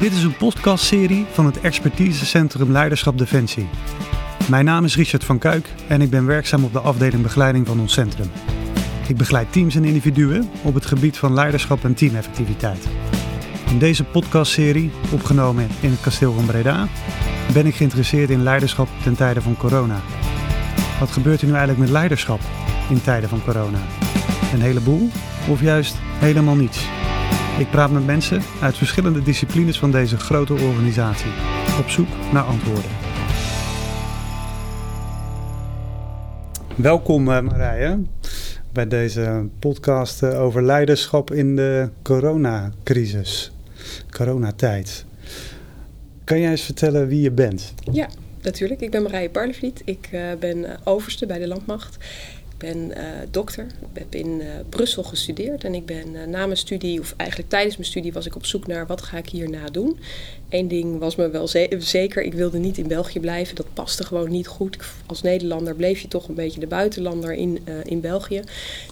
[0.00, 3.68] Dit is een podcastserie van het Expertisecentrum Leiderschap Defensie.
[4.48, 7.80] Mijn naam is Richard van Kuik en ik ben werkzaam op de afdeling begeleiding van
[7.80, 8.30] ons centrum.
[9.08, 12.88] Ik begeleid teams en individuen op het gebied van leiderschap en teameffectiviteit.
[13.68, 16.88] In deze podcastserie, opgenomen in het kasteel van Breda,
[17.52, 20.00] ben ik geïnteresseerd in leiderschap ten tijde van corona.
[21.00, 22.40] Wat gebeurt er nu eigenlijk met leiderschap
[22.88, 23.78] in tijden van corona?
[24.52, 25.10] Een heleboel
[25.48, 26.99] of juist helemaal niets?
[27.60, 31.30] Ik praat met mensen uit verschillende disciplines van deze grote organisatie,
[31.78, 32.90] op zoek naar antwoorden.
[36.76, 38.02] Welkom uh, Marije
[38.72, 43.52] bij deze podcast uh, over leiderschap in de coronacrisis,
[44.10, 45.04] coronatijd.
[46.24, 47.74] Kan jij eens vertellen wie je bent?
[47.92, 48.08] Ja,
[48.42, 48.80] natuurlijk.
[48.80, 49.82] Ik ben Marije Parlevliet.
[49.84, 51.96] Ik uh, ben overste bij de Landmacht
[52.60, 53.64] ben uh, dokter.
[53.64, 55.64] Ik heb in uh, Brussel gestudeerd.
[55.64, 58.46] En ik ben uh, na mijn studie, of eigenlijk tijdens mijn studie, was ik op
[58.46, 59.98] zoek naar wat ga ik hierna doen.
[60.48, 62.22] Eén ding was me wel ze zeker.
[62.22, 63.56] Ik wilde niet in België blijven.
[63.56, 64.76] Dat paste gewoon niet goed.
[65.06, 68.40] Als Nederlander bleef je toch een beetje de buitenlander in, in België.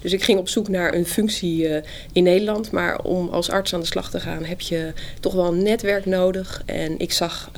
[0.02, 1.68] Dus ik ging op zoek naar een functie
[2.12, 2.70] in Nederland.
[2.70, 6.06] Maar om als arts aan de slag te gaan heb je toch wel een netwerk
[6.06, 6.62] nodig.
[6.66, 7.50] En ik zag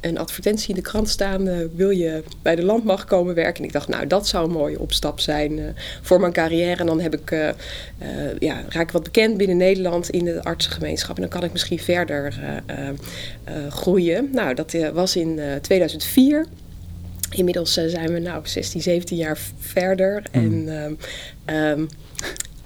[0.00, 1.46] een advertentie in de krant staan.
[1.46, 3.60] Uh, wil je bij de landmacht komen werken?
[3.62, 5.64] En ik dacht, nou, dat zou een mooie opstap zijn uh,
[6.02, 6.80] voor mijn carrière.
[6.80, 7.48] En dan heb ik, uh,
[8.38, 11.16] ja, raak ik wat bekend binnen Nederland in de artsengemeenschap.
[11.16, 12.34] En dan kan ik misschien verder
[13.68, 14.28] groeien.
[14.32, 16.46] Nou, dat was in 2004.
[17.30, 20.22] Inmiddels zijn we nou 16, 17 jaar verder.
[20.32, 20.68] Mm.
[20.68, 20.98] En
[21.54, 21.88] um,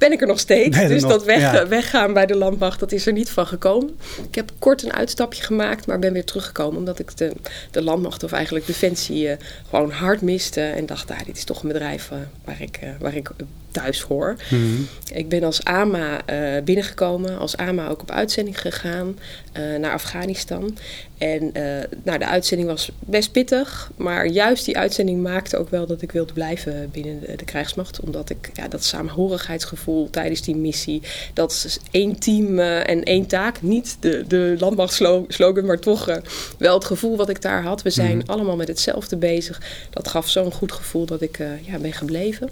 [0.03, 0.79] ben ik er nog steeds.
[0.79, 1.69] dus nog, dat weg, ja.
[1.69, 3.97] weggaan bij de landmacht, dat is er niet van gekomen.
[4.29, 6.79] Ik heb kort een uitstapje gemaakt, maar ben weer teruggekomen.
[6.79, 7.33] Omdat ik de,
[7.71, 9.33] de landmacht, of eigenlijk Defensie, uh,
[9.71, 10.61] gewoon hard miste.
[10.61, 13.31] En dacht, ah, dit is toch een bedrijf uh, waar ik, uh, waar ik
[13.73, 14.37] thuis hoor.
[14.51, 14.89] Mm -hmm.
[15.13, 19.19] Ik ben als AMA uh, binnengekomen, als AMA ook op uitzending gegaan
[19.59, 20.77] uh, naar Afghanistan.
[21.19, 21.63] En uh,
[22.03, 26.13] nou, de uitzending was best pittig, maar juist die uitzending maakte ook wel dat ik
[26.13, 28.01] wilde blijven binnen de, de krijgsmacht.
[28.01, 31.03] Omdat ik ja, dat samenhorigheidsgevoel tijdens die missie,
[31.35, 36.21] dat is één team en één taak, niet de, de landmachtslogan, maar toch
[36.59, 37.83] wel het gevoel wat ik daar had.
[37.83, 38.31] We zijn mm -hmm.
[38.31, 39.61] allemaal met hetzelfde bezig.
[39.91, 42.51] Dat gaf zo'n goed gevoel dat ik ja, ben gebleven.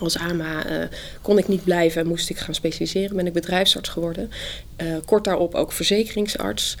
[0.00, 0.86] Als AMA uh,
[1.22, 3.16] kon ik niet blijven en moest ik gaan specialiseren.
[3.16, 4.30] Ben ik bedrijfsarts geworden.
[4.82, 6.76] Uh, kort daarop ook verzekeringsarts.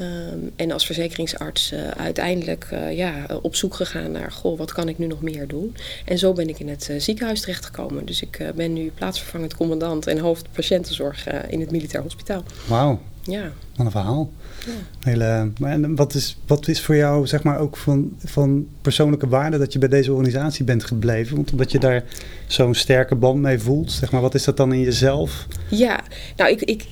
[0.00, 4.32] Um, en als verzekeringsarts uh, uiteindelijk ja, op zoek gegaan naar...
[4.32, 5.76] goh, wat kan ik nu nog meer doen?
[6.04, 8.06] En zo ben ik in het ziekenhuis terechtgekomen.
[8.06, 10.06] Dus ik ben nu plaatsvervangend commandant...
[10.06, 12.42] en hoofd patiëntenzorg in het militair hospitaal.
[12.66, 13.00] Wauw.
[13.22, 13.52] Ja.
[13.76, 14.30] Wat een verhaal.
[14.66, 14.72] Ja.
[15.10, 19.58] Hele, en wat, is, wat is voor jou zeg maar ook van, van persoonlijke waarde
[19.58, 21.36] dat je bij deze organisatie bent gebleven?
[21.36, 22.04] Want omdat je daar
[22.46, 25.46] zo'n sterke band mee voelt, zeg maar, wat is dat dan in jezelf?
[25.70, 26.00] Ja,
[26.36, 26.86] nou ik, ik,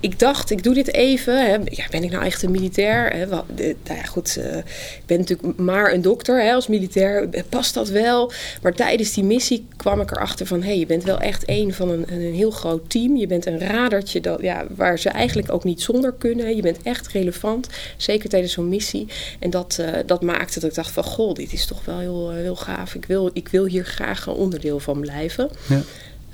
[0.00, 1.46] ik dacht, ik doe dit even.
[1.46, 1.52] Hè.
[1.52, 3.10] Ja, ben ik nou echt een militair?
[3.10, 3.26] Hè?
[3.26, 3.44] Nou
[3.84, 7.28] ja, goed, uh, ik ben natuurlijk maar een dokter hè, als militair.
[7.48, 8.32] Past dat wel?
[8.62, 10.60] Maar tijdens die missie kwam ik erachter van...
[10.60, 13.16] hé, hey, je bent wel echt een van een, een heel groot team.
[13.16, 16.56] Je bent een radertje dat, ja, waar ze eigenlijk ook niet zonder kunnen.
[16.56, 19.06] Je bent echt relevant, zeker tijdens zo'n missie.
[19.38, 21.04] En dat, uh, dat maakte dat ik dacht van...
[21.04, 22.94] goh, dit is toch wel heel, heel gaaf.
[22.94, 25.50] Ik wil, ik wil hier graag een onderdeel van blijven.
[25.68, 25.82] Ja.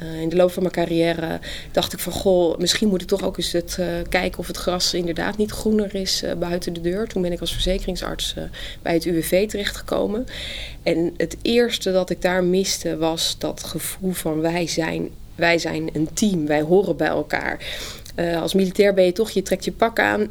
[0.03, 1.41] Uh, in de loop van mijn carrière
[1.71, 4.57] dacht ik van goh, misschien moet ik toch ook eens het, uh, kijken of het
[4.57, 7.09] gras inderdaad niet groener is uh, buiten de deur.
[7.09, 8.35] Toen ben ik als verzekeringsarts
[8.83, 10.27] bij het UWV terechtgekomen.
[10.83, 15.91] En het eerste dat ik daar miste was dat gevoel van wij zijn, wij zijn
[15.93, 17.59] een team, wij horen bij elkaar.
[18.41, 20.31] als militair ben je toch, je trekt je pak aan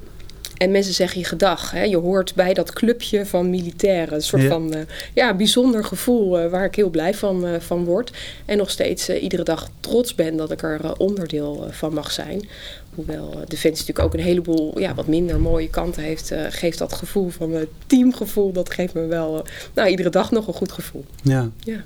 [0.62, 1.72] en mensen zeggen je gedag.
[1.72, 1.84] Hè?
[1.84, 4.14] Je hoort bij dat clubje van militairen.
[4.14, 4.48] Een soort ja.
[4.48, 4.82] van uh,
[5.14, 8.12] ja, bijzonder gevoel uh, waar ik heel blij van, uh, van word.
[8.46, 12.48] En nog steeds iedere dag trots ben dat ik er onderdeel van mag zijn.
[12.96, 16.32] Hoewel Defensie natuurlijk ook een heleboel ja, wat minder mooie kanten heeft.
[16.50, 20.72] geeft dat gevoel van teamgevoel, dat geeft me wel nou, iedere dag nog een goed
[20.72, 21.06] gevoel.
[21.24, 21.50] Ja.
[21.60, 21.84] ja.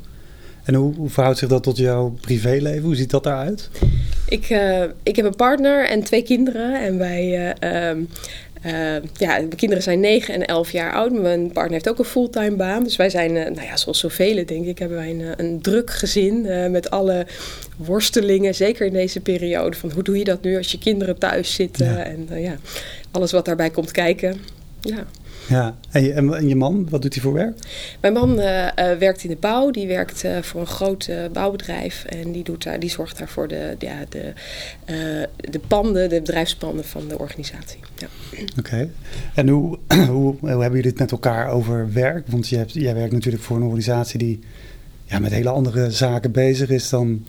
[0.64, 2.84] En hoe, hoe verhoudt zich dat tot jouw privéleven?
[2.84, 3.70] Hoe ziet dat eruit?
[4.28, 4.60] Ik,
[5.04, 6.82] ik heb een partner en twee kinderen.
[6.82, 7.54] En wij
[7.90, 8.08] um,
[8.66, 8.72] uh,
[9.18, 11.12] ja, mijn kinderen zijn 9 en 11 jaar oud.
[11.12, 12.84] Mijn partner heeft ook een fulltime baan.
[12.84, 15.92] Dus wij zijn, uh, nou ja, zoals zoveel denk ik, hebben wij een, een druk
[15.92, 17.26] gezin uh, met alle
[17.78, 18.56] worstelingen.
[18.56, 21.86] Zeker in deze periode van hoe doe je dat nu als je kinderen thuis zitten
[21.86, 22.04] ja.
[22.04, 22.56] en ja,
[23.12, 24.40] alles wat daarbij komt kijken.
[24.82, 25.06] Ja.
[25.48, 27.58] Ja, en je, en je, man, wat doet hij voor werk?
[28.02, 29.72] Mijn man uh, uh, werkt in de bouw.
[29.72, 32.06] Die werkt uh, voor een groot bouwbedrijf.
[32.06, 34.34] En die, doet daar, die zorgt daar voor de, ja, de,
[35.50, 37.80] de panden, de bedrijfspanden van de organisatie.
[37.98, 38.08] Ja.
[38.32, 38.60] Oké.
[38.60, 38.90] Okay.
[39.34, 39.78] En hoe,
[40.08, 42.28] hoe, hoe, hebben jullie het met elkaar over werk?
[42.28, 44.40] Want je hebt, jij werkt natuurlijk voor een organisatie die
[45.06, 47.26] ja, met hele andere zaken bezig is dan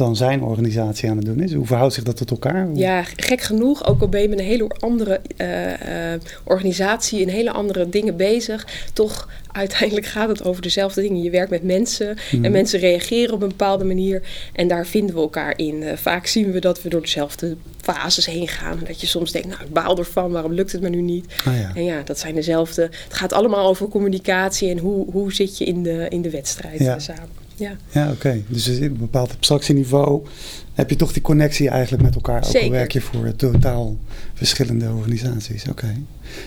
[0.00, 1.52] dan zijn organisatie aan het doen is?
[1.52, 2.68] Hoe verhoudt zich dat tot elkaar?
[2.74, 3.86] Ja, gek genoeg.
[3.86, 8.16] Ook al ben je met een hele andere uh, uh, organisatie, in hele andere dingen
[8.16, 8.66] bezig.
[8.92, 11.22] Toch uiteindelijk gaat het over dezelfde dingen.
[11.22, 12.50] Je werkt met mensen en mhm.
[12.50, 14.22] mensen reageren op een bepaalde manier.
[14.52, 15.82] En daar vinden we elkaar in.
[15.82, 18.78] Uh, vaak zien we dat we door dezelfde fases heen gaan.
[18.86, 21.26] Dat je soms denkt, nou ik baal ervan, waarom lukt het me nu niet?
[21.44, 21.70] Ah, ja.
[21.74, 22.82] En ja, dat zijn dezelfde.
[22.82, 26.78] Het gaat allemaal over communicatie en hoe, hoe zit je in de, in de wedstrijd
[26.78, 26.98] ja.
[26.98, 27.39] samen.
[27.60, 28.42] Ja, ja oké.
[28.46, 30.26] Dus in een bepaald abstractieniveau
[30.72, 32.44] heb je toch die connectie eigenlijk met elkaar.
[32.48, 33.96] Ook al werk je voor totaal
[34.34, 35.68] verschillende organisaties.
[35.68, 35.96] Oké.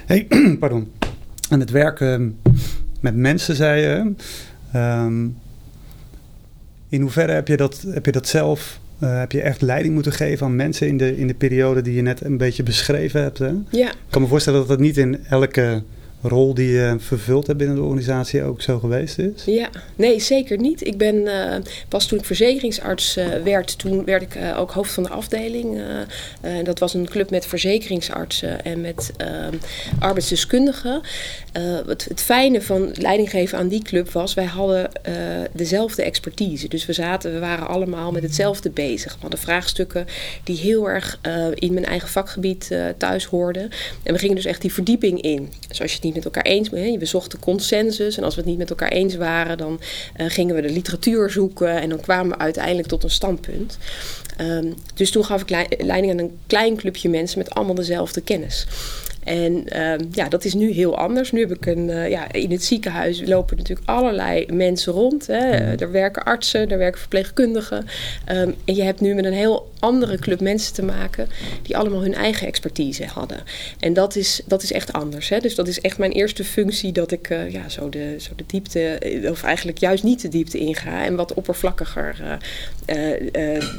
[0.05, 0.27] Hey,
[0.59, 0.91] pardon.
[1.49, 2.37] En het werken
[2.99, 4.13] met mensen, zei je.
[4.79, 5.37] Um,
[6.89, 10.11] in hoeverre heb je dat, heb je dat zelf uh, heb je echt leiding moeten
[10.11, 13.37] geven aan mensen in de, in de periode die je net een beetje beschreven hebt?
[13.37, 13.51] Hè?
[13.69, 13.89] Ja.
[13.89, 15.83] Ik kan me voorstellen dat dat niet in elke
[16.23, 19.43] rol die je vervuld hebt binnen de organisatie ook zo geweest is?
[19.45, 20.87] Ja, nee, zeker niet.
[20.87, 21.55] Ik ben uh,
[21.87, 25.81] pas toen ik verzekeringsarts uh, werd, toen werd ik uh, ook hoofd van de afdeling.
[26.63, 29.11] dat was een club met verzekeringsartsen en met
[29.99, 31.01] arbeidsdeskundigen.
[31.87, 34.89] Het, het, fijne van leidinggeven aan die club was, wij hadden
[35.51, 36.67] dezelfde expertise.
[36.67, 39.13] Dus we zaten, we waren allemaal met hetzelfde bezig.
[39.13, 40.05] We hadden vraagstukken
[40.43, 41.19] die heel erg
[41.55, 43.69] in mijn eigen vakgebied thuis hoorden.
[44.03, 45.51] En we gingen dus echt die verdieping in.
[45.69, 46.69] Zoals je het niet met elkaar eens.
[46.69, 48.17] We zochten consensus.
[48.17, 49.79] En als we het niet met elkaar eens waren, dan
[50.17, 51.81] uh, gingen we de literatuur zoeken.
[51.81, 53.77] En dan kwamen we uiteindelijk tot een standpunt.
[54.41, 58.65] Um, dus toen gaf ik leiding aan een klein clubje mensen met allemaal dezelfde kennis.
[59.23, 61.31] En uh, ja, dat is nu heel anders.
[61.31, 65.27] Nu heb ik een, uh, ja, in het ziekenhuis lopen natuurlijk allerlei mensen rond.
[65.27, 65.59] Hè.
[65.59, 65.79] Mm.
[65.79, 67.85] Er werken artsen, er werken verpleegkundigen.
[68.31, 71.27] Um, en je hebt nu met een heel andere club mensen te maken
[71.61, 73.37] die allemaal hun eigen expertise hadden.
[73.79, 75.29] En dat is, dat is echt anders.
[75.29, 75.39] Hè.
[75.39, 78.43] Dus dat is echt mijn eerste functie dat ik uh, ja, zo, de, zo de
[78.47, 82.41] diepte, eh, of eigenlijk juist niet de diepte inga en wat oppervlakkiger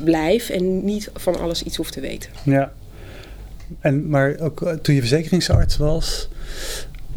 [0.05, 2.31] blijf en niet van alles iets hoef te weten.
[2.44, 2.73] Ja,
[3.81, 6.29] en, maar ook eh, toen je verzekeringsarts was,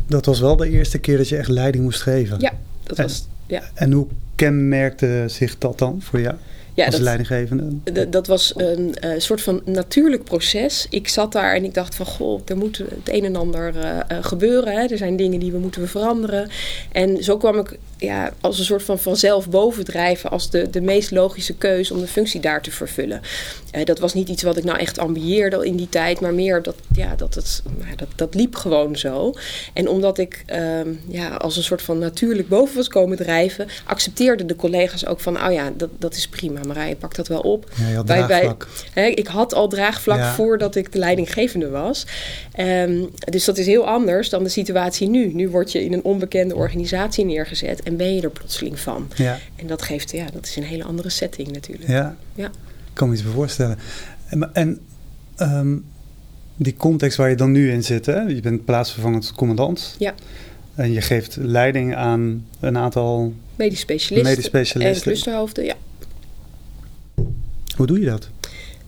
[0.07, 2.39] dat was wel de eerste keer dat je echt leiding moest geven.
[2.39, 2.53] Ja,
[2.83, 3.27] dat was.
[3.45, 3.63] Ja.
[3.73, 6.35] En hoe kenmerkte zich dat dan voor jou?
[6.77, 8.09] ja, als dat, leidinggevende?
[8.09, 10.87] Dat was een uh, soort van natuurlijk proces.
[10.89, 13.99] Ik zat daar en ik dacht van, goh, er moet het een en ander uh,
[14.21, 14.73] gebeuren.
[14.73, 14.85] Hè.
[14.85, 16.49] Er zijn dingen die we moeten veranderen.
[16.91, 21.11] En zo kwam ik ja, als een soort van vanzelf bovendrijven als de, de meest
[21.11, 23.21] logische keuze om de functie daar te vervullen.
[23.75, 26.63] Uh, dat was niet iets wat ik nou echt ambieerde in die tijd, maar meer
[26.63, 29.33] dat, ja, dat, het, nou, dat, dat liep gewoon zo.
[29.73, 34.47] En omdat ik uh, ja, als een soort van natuurlijk boven was komen drijven, accepteerden
[34.47, 37.69] de collega's ook van, oh ja, dat, dat is prima, Marije, pak dat wel op.
[37.75, 38.55] Ja, je
[38.93, 40.33] hè, ik had al draagvlak ja.
[40.33, 42.05] voordat ik de leidinggevende was.
[42.59, 45.33] Um, dus dat is heel anders dan de situatie nu.
[45.33, 49.09] Nu word je in een onbekende organisatie neergezet en ben je er plotseling van.
[49.15, 49.39] Ja.
[49.55, 51.89] En dat geeft, ja, dat is een hele andere setting natuurlijk.
[51.89, 52.45] Ja, ja.
[52.47, 53.77] ik kan me iets voorstellen.
[54.29, 54.79] En, en
[55.37, 55.85] um,
[56.55, 58.21] die context waar je dan nu in zit, hè?
[58.21, 59.95] je bent plaatsvervangend commandant.
[59.99, 60.13] Ja.
[60.75, 64.95] En je geeft leiding aan een aantal medisch specialisten, medisch specialisten.
[64.95, 65.75] en clusterhoofden, ja.
[67.75, 68.29] Hoe doe je dat?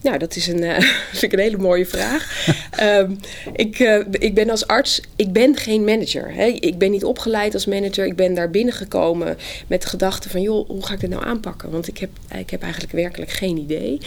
[0.02, 0.80] Nou, dat is een, uh,
[1.12, 2.48] vind ik een hele mooie vraag.
[2.82, 3.20] um,
[3.54, 6.34] ik, uh, ik ben als arts, ik ben geen manager.
[6.34, 6.46] Hè.
[6.46, 8.06] Ik ben niet opgeleid als manager.
[8.06, 9.38] Ik ben daar binnengekomen
[9.68, 10.42] met de gedachte van...
[10.42, 11.72] joh, hoe ga ik dit nou aanpakken?
[11.72, 13.98] Want ik heb, ik heb eigenlijk werkelijk geen idee.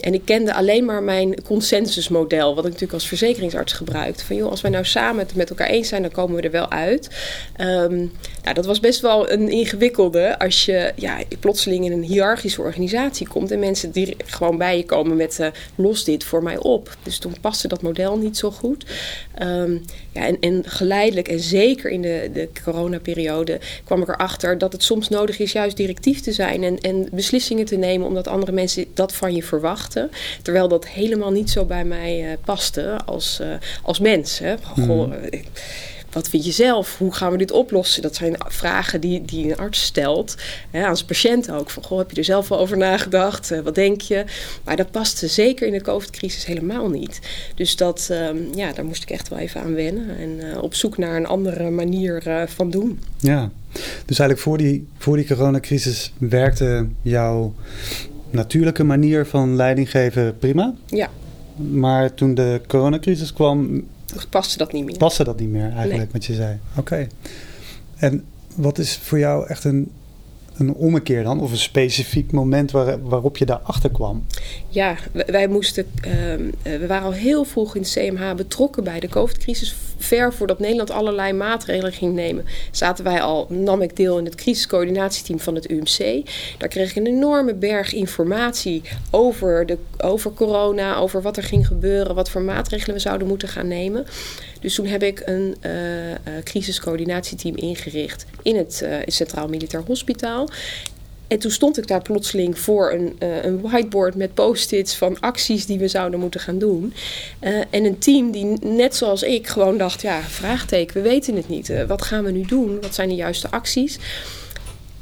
[0.00, 2.48] En ik kende alleen maar mijn consensusmodel...
[2.48, 4.24] wat ik natuurlijk als verzekeringsarts gebruikte.
[4.24, 6.02] Van joh, als wij nou samen het met elkaar eens zijn...
[6.02, 7.10] dan komen we er wel uit.
[7.60, 10.38] Um, nou, dat was best wel een ingewikkelde...
[10.38, 13.50] als je ja, plotseling in een hiërarchische organisatie komt...
[13.50, 15.34] en mensen die gewoon bij je komen met
[15.74, 16.96] los dit voor mij op.
[17.02, 18.84] Dus toen paste dat model niet zo goed.
[19.42, 24.72] Um, ja, en, en geleidelijk en zeker in de, de coronaperiode kwam ik erachter dat
[24.72, 28.52] het soms nodig is juist directief te zijn en, en beslissingen te nemen omdat andere
[28.52, 30.10] mensen dat van je verwachten.
[30.42, 33.48] Terwijl dat helemaal niet zo bij mij uh, paste als, uh,
[33.82, 34.38] als mens.
[34.38, 34.54] Hè.
[34.58, 35.14] Goh, mm
[36.12, 36.98] wat vind je zelf?
[36.98, 38.02] Hoe gaan we dit oplossen?
[38.02, 40.34] Dat zijn vragen die, die een arts stelt
[40.70, 41.70] hè, aan zijn patiënt ook.
[41.70, 43.52] Van, goh, heb je er zelf wel over nagedacht?
[43.52, 44.24] Uh, wat denk je?
[44.64, 47.20] Maar dat paste zeker in de COVID-crisis helemaal niet.
[47.54, 50.18] Dus dat, um, ja, daar moest ik echt wel even aan wennen.
[50.18, 53.00] En uh, op zoek naar een andere manier uh, van doen.
[53.18, 53.50] Ja,
[54.06, 57.54] dus eigenlijk voor die, voor die coronacrisis werkte jouw
[58.30, 60.74] natuurlijke manier van leiding geven prima?
[60.86, 61.08] Ja.
[61.56, 63.86] Maar toen de coronacrisis kwam,
[64.30, 64.96] paste dat niet meer.
[64.96, 66.08] Paste dat niet meer eigenlijk, nee.
[66.12, 66.58] wat je zei.
[66.70, 66.80] Oké.
[66.80, 67.08] Okay.
[67.96, 68.24] En
[68.54, 69.90] wat is voor jou echt een,
[70.60, 71.40] een ommekeer dan?
[71.40, 74.26] Of een specifiek moment waar, waarop je daarachter kwam?
[74.68, 75.86] Ja, wij moesten.
[76.00, 79.74] Ehm, eh, we waren al heel vroeg in het CMH betrokken bij de COVID-crisis.
[79.98, 84.34] Ver voordat Nederland allerlei maatregelen ging nemen, zaten wij al, nam ik deel in het
[84.34, 86.26] crisiscoördinatieteam van het UMC.
[86.58, 91.66] Daar kreeg ik een enorme berg informatie over, de, over corona, over wat er ging
[91.66, 94.06] gebeuren, wat voor maatregelen we zouden moeten gaan nemen.
[94.60, 95.72] Dus toen heb ik een uh,
[96.44, 100.48] crisiscoördinatieteam ingericht in het Centraal Militair Hospitaal.
[101.28, 105.78] En toen stond ik daar plotseling voor een, een whiteboard met post-its van acties die
[105.78, 106.94] we zouden moeten gaan doen.
[107.70, 111.72] En een team die net zoals ik gewoon dacht, ja, vraagteken, we weten het niet.
[111.86, 112.80] Wat gaan we nu doen?
[112.80, 113.98] Wat zijn de juiste acties?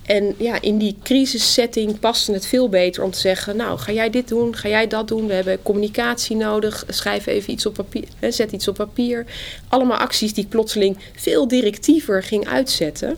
[0.09, 4.11] En ja, in die crisissetting paste het veel beter om te zeggen: Nou, ga jij
[4.11, 4.57] dit doen?
[4.57, 5.27] Ga jij dat doen?
[5.27, 6.85] We hebben communicatie nodig.
[6.89, 8.05] Schrijf even iets op papier.
[8.19, 9.27] Hè, zet iets op papier.
[9.69, 13.17] Allemaal acties die ik plotseling veel directiever ging uitzetten.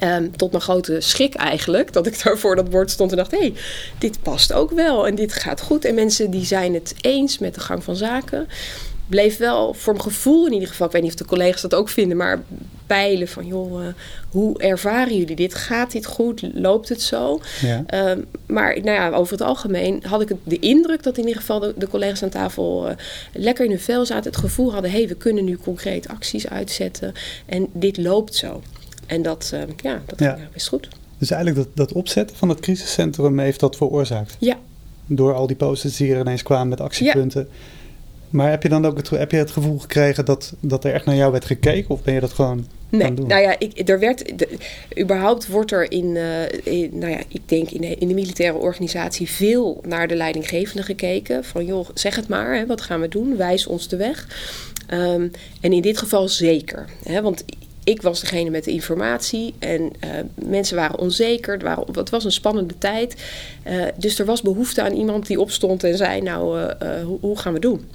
[0.00, 3.30] Um, tot mijn grote schrik eigenlijk, dat ik daar voor dat bord stond en dacht:
[3.30, 3.54] hé, hey,
[3.98, 5.84] dit past ook wel en dit gaat goed.
[5.84, 8.48] En mensen die zijn het eens met de gang van zaken.
[9.06, 11.74] Bleef wel voor mijn gevoel in ieder geval, ik weet niet of de collega's dat
[11.74, 12.42] ook vinden, maar
[12.92, 13.86] peilen van joh, uh,
[14.30, 15.54] hoe ervaren jullie dit?
[15.54, 16.42] Gaat dit goed?
[16.54, 17.40] Loopt het zo?
[17.60, 18.10] Ja.
[18.10, 21.60] Um, maar nou ja, over het algemeen had ik de indruk dat in ieder geval
[21.60, 22.94] de, de collega's aan tafel uh,
[23.32, 24.30] lekker in hun vel zaten.
[24.30, 27.12] Het gevoel hadden, hé, hey, we kunnen nu concreet acties uitzetten
[27.46, 28.62] en dit loopt zo.
[29.06, 30.34] En dat, uh, ja, dat Ja.
[30.34, 30.88] ging best goed.
[31.18, 34.36] Dus eigenlijk dat, dat opzetten van het crisiscentrum heeft dat veroorzaakt.
[34.38, 34.56] Ja,
[35.06, 37.48] Door al die posters die er ineens kwamen met actiepunten.
[38.30, 41.04] Maar heb je dan ook het, heb je het gevoel gekregen dat, dat er echt
[41.04, 41.90] naar jou werd gekeken?
[41.90, 42.66] Of ben je dat gewoon
[42.98, 43.26] Nee, doen?
[43.26, 44.48] nou ja, ik, er werd, de,
[45.00, 48.58] überhaupt wordt er in, uh, in, nou ja, ik denk in de, in de militaire
[48.58, 51.44] organisatie veel naar de leidinggevende gekeken.
[51.44, 53.36] Van joh, zeg het maar, hè, wat gaan we doen?
[53.36, 54.26] Wijs ons de weg.
[54.92, 55.30] Um,
[55.60, 56.88] en in dit geval zeker.
[57.02, 57.44] Hè, want
[57.84, 61.76] ik was degene met de informatie en uh, mensen waren onzeker.
[61.92, 63.14] Het, was een spannende tijd.
[63.66, 67.38] Uh, dus er was behoefte aan iemand die opstond en zei: Nou, uh, hoe, hoe,
[67.38, 67.90] gaan we doen?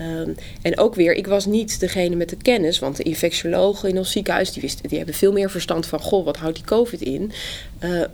[0.00, 3.98] Um, en ook weer, ik was niet degene met de kennis, want de infectiologen in
[3.98, 7.00] ons ziekenhuis die, wisten, die hebben veel meer verstand van: Goh, wat houdt die COVID
[7.00, 7.32] in?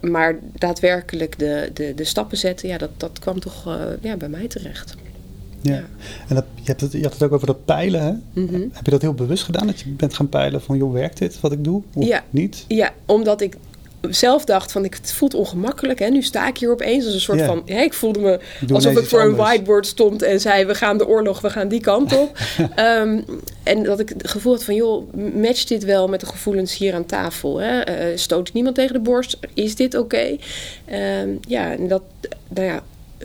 [0.00, 4.46] maar daadwerkelijk de, de, de stappen zetten, ja, dat, dat kwam toch ja, bij mij
[4.46, 4.94] terecht.
[5.62, 5.74] Ja.
[5.74, 5.84] ja.
[6.28, 8.02] En dat, je, hebt het, je had het ook over dat peilen.
[8.02, 8.40] Hè?
[8.40, 8.70] Mm -hmm.
[8.72, 9.66] Heb je dat heel bewust gedaan?
[9.66, 11.82] Dat je bent gaan peilen van, joh, werkt dit wat ik doe?
[11.94, 12.24] Of ja.
[12.30, 12.64] niet?
[12.68, 13.56] Ja, omdat ik
[14.10, 15.98] zelf dacht van, ik, het voelt ongemakkelijk.
[15.98, 16.08] Hè?
[16.08, 17.62] Nu sta ik hier opeens als een soort van...
[17.66, 20.64] Hè, ik voelde me Doe alsof ik voor een whiteboard stond en zei...
[20.64, 22.38] we gaan de oorlog, we gaan die kant op.
[22.74, 23.20] Ehm,
[23.62, 26.94] en dat ik het gevoel had van, joh, matcht dit wel met de gevoelens hier
[26.94, 27.60] aan tafel?
[27.60, 27.80] Hè?
[27.80, 29.38] Eh, stoot niemand tegen de borst?
[29.54, 30.36] Is dit oké?
[30.84, 32.02] Ehm, ja, en dat...
[32.48, 32.82] Nou ja,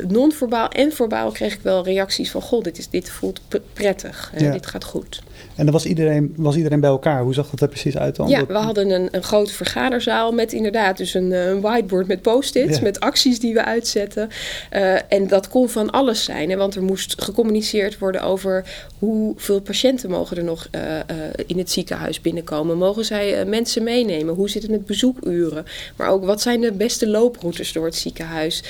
[0.08, 2.42] non-verbaal en verbaal kreeg ik wel reacties van...
[2.42, 3.42] goh, dit, is, dit voelt
[3.74, 4.51] prettig, Ja.
[4.51, 5.22] dit gaat goed.
[5.56, 7.22] En dan was iedereen, was iedereen bij elkaar.
[7.22, 8.27] Hoe zag dat er precies uit dan?
[8.27, 12.22] Ja, we hadden een, een grote vergaderzaal met inderdaad dus een, eh, een whiteboard met
[12.22, 12.84] post-its, Ja.
[12.84, 14.30] met acties die we uitzetten.
[14.74, 18.66] Uh, en dat kon van alles zijn, hè, want er moest gecommuniceerd worden over
[19.00, 21.00] hoeveel patiënten mogen er nog uh, uh,
[21.46, 22.77] in het ziekenhuis binnenkomen.
[22.77, 24.34] Mogen zij mensen meenemen?
[24.36, 25.66] Hoe zit het met bezoekuren?
[25.96, 28.63] Maar ook wat zijn de beste looproutes door het ziekenhuis?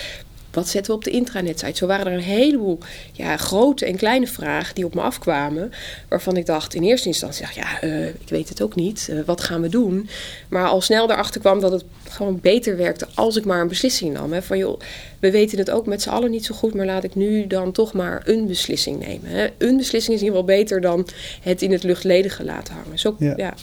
[0.57, 1.77] Wat zetten we op de intranet-site?
[1.77, 2.77] Zo waren er een heleboel
[3.13, 5.71] ja, grote en kleine vragen die op me afkwamen.
[6.09, 9.07] Waarvan ik dacht in eerste instantie, ja, uh, ik weet het ook niet.
[9.11, 10.09] Uh, wat gaan we doen?
[10.47, 14.13] Maar al snel erachter kwam dat het gewoon beter werkte als ik maar een beslissing
[14.13, 14.33] nam.
[14.33, 14.41] Hè?
[14.41, 14.79] Van joh,
[15.19, 17.71] we weten het ook met z'n allen niet zo goed, maar laat ik nu dan
[17.71, 19.29] toch maar een beslissing nemen.
[19.29, 19.47] Hè?
[19.57, 21.07] Een beslissing is in ieder geval beter dan
[21.41, 22.99] het in het luchtledige laten hangen.
[22.99, 23.33] Zo, Ja.
[23.35, 23.53] ja.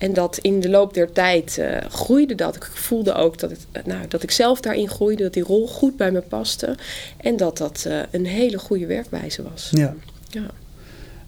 [0.00, 2.56] En dat in de loop der tijd uh, groeide dat.
[2.56, 5.96] Ik voelde ook dat, het, nou, dat ik zelf daarin groeide, dat die rol goed
[5.96, 6.74] bij me paste.
[7.16, 9.68] En dat dat uh, een hele goede werkwijze was.
[9.70, 9.94] Ja.
[10.28, 10.46] ja.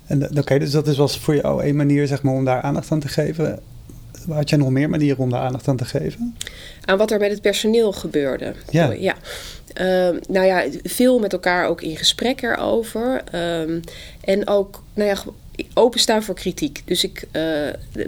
[0.07, 2.62] En oké, okay, dus dat is, was voor jou een manier zeg maar, om daar
[2.62, 3.61] aandacht aan te geven.
[4.29, 6.37] Had jij nog meer manieren om daar aandacht aan te geven?
[6.85, 8.55] Aan wat er met het personeel gebeurde.
[8.71, 8.91] Ja.
[8.91, 9.14] ja.
[9.81, 13.23] Uh, nou ja, veel met elkaar ook in gesprek erover.
[13.35, 13.81] Um,
[14.21, 15.17] en ook, nou ja,
[15.75, 16.83] openstaan voor kritiek.
[16.85, 17.42] Dus ik, uh,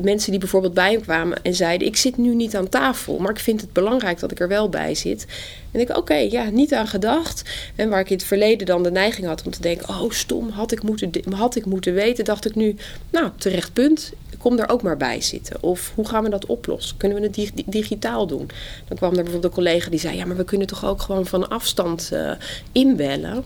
[0.00, 3.30] mensen die bijvoorbeeld bij hem kwamen en zeiden: Ik zit nu niet aan tafel, maar
[3.30, 5.26] ik vind het belangrijk dat ik er wel bij zit.
[5.70, 7.42] En ik, oké, ja, niet aan gedacht.
[7.76, 10.48] En waar ik in het verleden dan de neiging had om te denken: Oh, stom,
[10.48, 12.76] had ik moeten, had ik moeten weten, dacht ik nu:
[13.10, 14.12] Nou, terecht punt.
[14.38, 15.62] Kom er ook maar bij zitten.
[15.62, 16.96] Of hoe gaan we dat oplossen?
[16.96, 18.50] Kunnen we het dig digitaal doen?
[18.88, 21.26] Dan kwam er bijvoorbeeld een collega die zei: Ja, maar we kunnen toch ook gewoon
[21.26, 22.30] van afstand uh,
[22.72, 23.44] inbellen.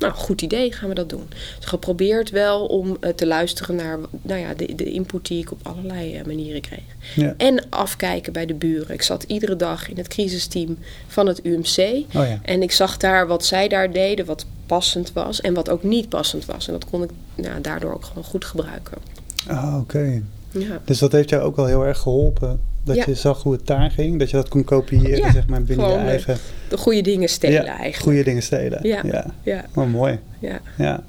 [0.00, 1.28] Nou, goed idee, gaan we dat doen.
[1.56, 5.52] Dus geprobeerd wel om uh, te luisteren naar nou ja, de, de input die ik
[5.52, 6.84] op allerlei uh, manieren kreeg.
[7.14, 7.34] Ja.
[7.36, 8.94] En afkijken bij de buren.
[8.94, 11.78] Ik zat iedere dag in het crisisteam van het UMC.
[11.78, 12.40] Oh ja.
[12.42, 16.08] En ik zag daar wat zij daar deden, wat passend was en wat ook niet
[16.08, 16.66] passend was.
[16.66, 18.98] En dat kon ik nou, daardoor ook gewoon goed gebruiken.
[19.46, 19.96] Ah, oké.
[19.96, 20.22] Okay.
[20.50, 20.80] Ja.
[20.84, 22.60] Dus dat heeft jou ook wel heel erg geholpen.
[22.84, 24.18] Dat je zag hoe het daar ging.
[24.18, 26.36] Dat je dat kon kopiëren zeg maar, binnen je eigen...
[26.68, 27.96] De, goede dingen stelen eigenlijk.
[27.96, 28.78] goede dingen stelen.
[28.82, 29.02] Ja.
[29.04, 29.26] ja.
[29.42, 29.64] ja.
[29.74, 30.18] Oh, mooi.
[30.38, 30.60] Ja.
[30.78, 31.02] ja.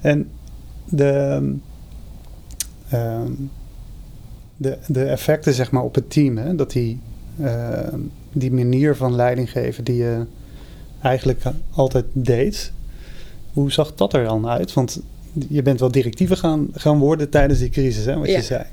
[0.00, 0.30] En
[0.84, 1.40] de,
[2.88, 3.30] ehm,
[4.56, 6.36] de, de effecten zeg maar, op het team.
[6.36, 6.54] Hè?
[6.54, 7.00] Dat die,
[7.42, 8.00] ehm,
[8.32, 10.24] die manier van leiding geven die je
[11.02, 12.72] eigenlijk altijd deed.
[13.52, 14.72] Hoe zag dat er dan uit?
[14.72, 15.00] Want
[15.48, 18.64] je bent wel directiever gaan, gaan worden tijdens die crisis, hè, wat je zei.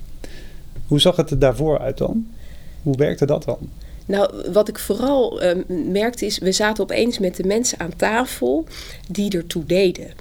[0.88, 2.28] Hoe zag het er daarvoor uit dan?
[2.82, 3.58] Hoe werkte dat dan?
[4.06, 8.66] Nou, wat ik vooral uh, merkte is, we zaten opeens met de mensen aan tafel
[9.08, 10.12] die ertoe deden.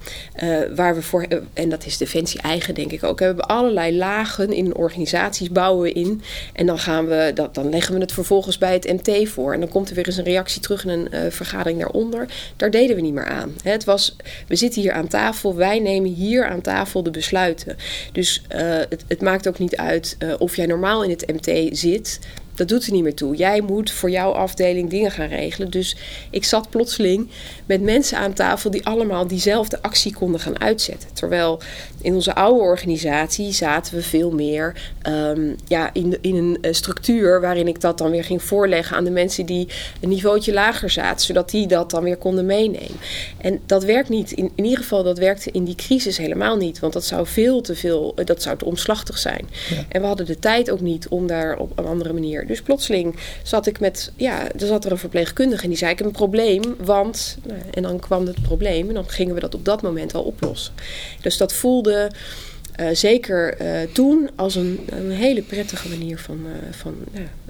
[0.43, 3.19] Uh, waar we voor, eh, en dat is Defensie eigen denk ik ook.
[3.19, 6.21] We hebben allerlei lagen in organisaties bouwen we in.
[6.53, 9.53] En dan, gaan we, dat, dan leggen we het vervolgens bij het MT voor.
[9.53, 12.27] En dan komt er weer eens een reactie terug in een uh, vergadering daaronder.
[12.55, 13.55] Daar deden we niet meer aan.
[13.63, 14.15] Het was,
[14.47, 17.77] we zitten hier aan tafel, wij nemen hier aan tafel de besluiten.
[18.11, 22.19] Dus het, het, maakt ook niet uit of jij normaal in het MT zit
[22.55, 23.35] dat doet er niet meer toe.
[23.35, 25.71] Jij moet voor jouw afdeling dingen gaan regelen.
[25.71, 25.95] Dus
[26.29, 27.29] ik zat plotseling
[27.65, 31.09] met mensen aan tafel die allemaal diezelfde actie konden gaan uitzetten.
[31.13, 31.61] Terwijl
[32.01, 37.41] in onze oude organisatie zaten we veel meer ehm, ja, in, in een eh, structuur
[37.41, 39.67] waarin ik dat dan weer ging voorleggen aan de mensen die
[40.01, 42.99] een niveautje lager zaten, zodat die dat dan weer konden meenemen.
[43.37, 44.31] En dat werkt niet.
[44.31, 46.79] In, in ieder geval, dat werkte in die crisis helemaal niet.
[46.79, 49.49] Want dat zou veel te veel, eh, dat zou te omslachtig zijn.
[49.89, 52.42] En we hadden de tijd ook niet om daar op een andere manier.
[52.47, 55.97] Dus plotseling zat ik met, ja, er zat er een verpleegkundige en die zei: Ik
[55.97, 57.37] heb een probleem, want.
[57.43, 60.23] Nou, en dan kwam het probleem en dan gingen we dat op dat moment wel
[60.23, 60.73] oplossen.
[61.21, 62.11] Dus dat voelde.
[62.79, 66.95] Uh, zeker uh, toen als een, een, hele prettige manier van, uh, van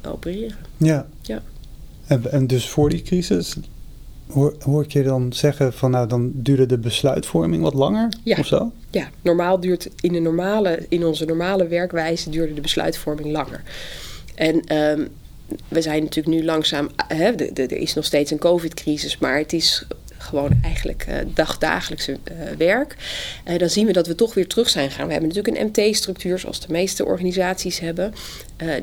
[0.05, 0.57] opereren.
[0.77, 1.07] Ja.
[1.21, 1.41] ja.
[2.07, 3.55] En, en, dus voor die crisis
[4.33, 8.37] hoor, hoor ik je dan zeggen van nou dan duurde de besluitvorming wat langer ja.
[8.39, 8.71] of zo?
[8.89, 13.61] Ja, normaal duurt in, de normale, in onze normale werkwijze duurde de besluitvorming langer.
[14.35, 15.09] En um,
[15.67, 19.85] we zijn natuurlijk nu langzaam, hè, er is nog steeds een COVID-crisis, maar het is
[20.23, 22.95] gewoon eigenlijk uh, dagdagelijkse uh, werk.
[23.47, 25.05] Uh, dan zien we dat we toch weer terug zijn gegaan.
[25.05, 28.13] We hebben natuurlijk een MT-structuur, zoals de meeste organisaties hebben.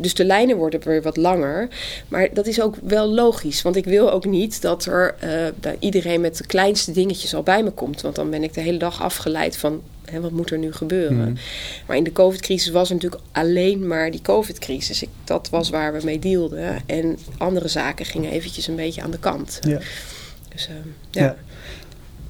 [0.00, 1.68] dus de lijnen worden weer wat langer.
[2.08, 3.62] Maar dat is ook wel logisch.
[3.62, 5.14] Want ik wil ook niet dat er
[5.60, 8.00] dat iedereen met de kleinste dingetjes al bij me komt.
[8.00, 9.82] Want dan ben ik de hele dag afgeleid van
[10.18, 11.16] wat moet er nu gebeuren?
[11.16, 11.34] Mhm.
[11.86, 15.04] Maar in de COVID-crisis was er natuurlijk alleen maar die COVID-crisis.
[15.24, 16.82] Dat was waar we mee dealden.
[16.86, 19.58] En andere zaken gingen eventjes een beetje aan de kant.
[19.62, 19.80] Ja.
[20.52, 20.74] Dus, uh,
[21.10, 21.22] ja.
[21.22, 21.36] ja.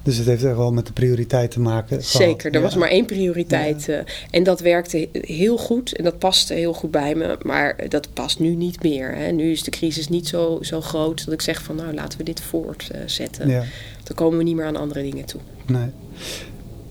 [0.03, 2.03] Dus het heeft echt wel met de prioriteit te maken.
[2.03, 3.87] Zeker, er was maar één prioriteit.
[3.87, 3.97] Uh,
[4.31, 7.37] en dat werkte heel goed en dat paste heel goed bij me.
[7.41, 9.15] Maar dat past nu niet meer.
[9.15, 9.31] Hè.
[9.31, 12.23] Nu is de crisis niet zo, zo groot dat ik zeg van nou laten we
[12.23, 13.49] dit voortzetten.
[13.49, 13.63] Ja.
[14.03, 15.41] Dan komen we niet meer aan andere dingen toe.
[15.65, 15.89] Nee.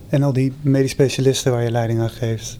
[0.09, 2.59] En al die medisch specialisten waar je leiding aan geeft,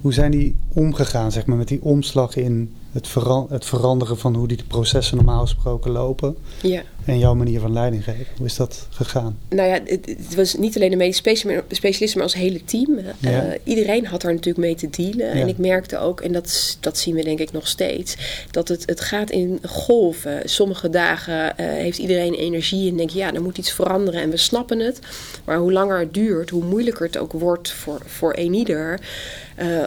[0.00, 3.14] hoe zijn die omgegaan zeg maar, met die omslag in het,
[3.48, 6.36] het veranderen van hoe die processen normaal gesproken lopen?
[6.62, 6.82] Ja.
[7.04, 8.26] En jouw manier van leiding geven.
[8.36, 9.38] Hoe is dat gegaan?
[9.48, 11.16] Nou ja, het, het was niet alleen de medisch
[11.68, 12.98] specialisten, maar als hele team.
[13.20, 15.30] Uh, iedereen had er natuurlijk mee te dealen.
[15.30, 18.16] En ik merkte ook, en dat, dat zien we denk ik nog steeds,
[18.50, 20.40] dat het, het gaat in golven.
[20.44, 24.36] Sommige dagen uh, heeft iedereen energie en denkt, ja, er moet iets veranderen en we
[24.36, 24.98] snappen het.
[25.44, 29.00] Maar hoe langer het duurt, hoe moeilijker het ook wordt voor, voor een ieder.
[29.62, 29.84] Uh,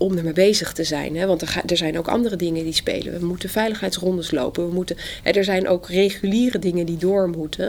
[0.00, 1.16] om ermee bezig te zijn.
[1.16, 1.26] Hè?
[1.26, 3.20] Want er, er, zijn ook andere dingen die spelen.
[3.20, 4.68] We moeten veiligheidsrondes lopen.
[4.68, 7.68] We moeten, er zijn ook reguliere dingen die door moeten.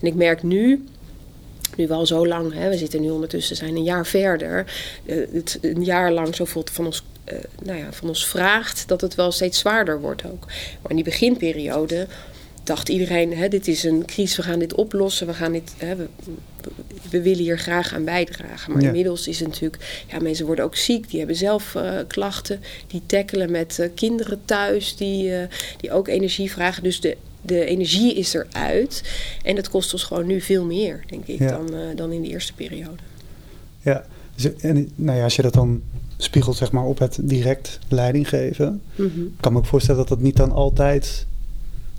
[0.00, 0.84] En ik merk nu,
[1.76, 4.66] nu wel zo lang, hè, we zitten nu ondertussen zijn een jaar verder,
[5.04, 9.00] uh, het een jaar lang zoveel van ons, uh, nou ja, van ons vraagt dat
[9.00, 10.46] het wel steeds zwaarder wordt ook.
[10.82, 12.06] Maar in die beginperiode
[12.68, 15.96] dacht iedereen, hè, dit is een crisis, we gaan dit oplossen, we, gaan dit, hè,
[15.96, 16.08] we,
[17.10, 18.72] we, willen hier graag aan bijdragen.
[18.72, 22.60] Maar inmiddels is het natuurlijk, ja, mensen worden ook ziek, die hebben zelf uh, klachten,
[22.86, 25.42] die tackelen met uh, kinderen thuis, die, uh,
[25.80, 26.82] die ook energie vragen.
[26.82, 29.02] Dus de, de energie is eruit
[29.42, 32.54] en dat kost ons gewoon nu veel meer, denk ik, dan, dan in de eerste
[32.54, 33.02] periode.
[33.82, 34.04] Ja,
[34.34, 35.82] dus, en nou ja, als je dat dan
[36.16, 39.34] spiegelt zeg maar, op het direct leiding geven, mm -hmm.
[39.40, 41.26] kan me ook voorstellen dat dat niet dan altijd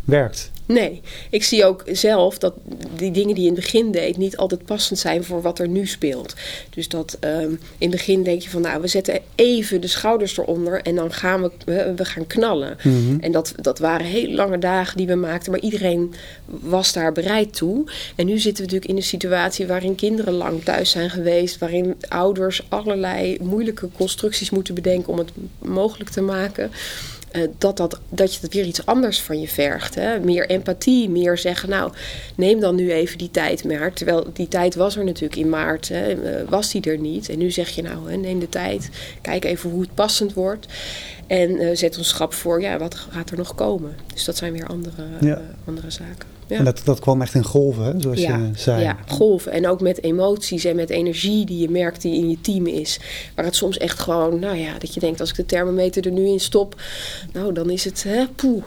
[0.04, 0.52] werkt.
[0.74, 2.54] Nee, ik zie ook zelf dat
[2.96, 5.68] die dingen die je in het begin deed niet altijd passend zijn voor wat er
[5.68, 6.34] nu speelt.
[6.70, 10.38] Dus dat um, in het begin denk je van nou, we zetten even de schouders
[10.38, 12.78] eronder en dan gaan we, we, gaan knallen.
[12.84, 13.20] Mhm.
[13.20, 16.14] En dat, dat waren hele lange dagen die we maakten, maar iedereen
[16.46, 17.92] was daar bereid toe.
[18.16, 21.96] En nu zitten we natuurlijk in een situatie waarin kinderen lang thuis zijn geweest, waarin
[22.08, 26.72] ouders allerlei moeilijke constructies moeten bedenken om het mogelijk te maken.
[27.32, 29.96] Uh, dat, dat, dat je dat weer iets anders van je vergt.
[29.96, 30.20] Hè?
[30.20, 31.92] Meer empathie, meer zeggen, nou,
[32.36, 33.94] neem dan nu even die tijd maar.
[33.94, 36.16] Terwijl die tijd was er natuurlijk in maart, hè,
[36.46, 37.30] was die er niet.
[37.30, 38.90] En nu zeg je nou, hè, neem de tijd,
[39.22, 40.66] kijk even hoe het passend wordt.
[41.28, 43.96] En uh, zet ons schap voor, ja, wat gaat er nog komen?
[44.14, 45.42] Dus dat zijn weer andere, ja.
[45.66, 46.39] andere zaken.
[46.50, 46.58] Ja.
[46.58, 48.82] En dat, dat kwam echt in golven, hè, zoals je zei.
[48.82, 49.52] Ja, golven.
[49.52, 53.00] En ook met emoties en met energie die je merkt die in je team is.
[53.36, 56.12] Waar het soms echt gewoon, nou ja, dat je denkt als ik de thermometer er
[56.12, 56.82] nu in stop,
[57.34, 58.64] nou dan is het, hè, poeh,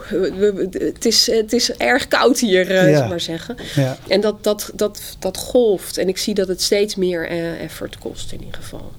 [0.72, 3.06] het is, het is erg koud hier, uh, ja.
[3.08, 3.56] maar zeggen.
[3.74, 3.98] Ja.
[4.08, 5.96] En dat, dat, dat, dat golft.
[5.96, 8.92] En ik zie dat het steeds meer uh, effort kost in ieder geval.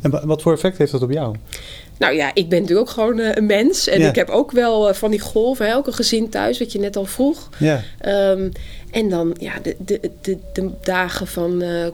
[0.00, 1.36] En wat voor effect heeft dat op jou?
[1.98, 3.88] Nou ja, ik ben natuurlijk ook gewoon uh, een mens.
[3.88, 6.96] En ik heb ook wel uh, van die golven, een gezin thuis, wat je net
[6.96, 7.48] al vroeg.
[7.58, 7.82] Ja.
[8.30, 8.52] Um,
[8.90, 11.86] en dan ja, de, de, de, de dagen van uh,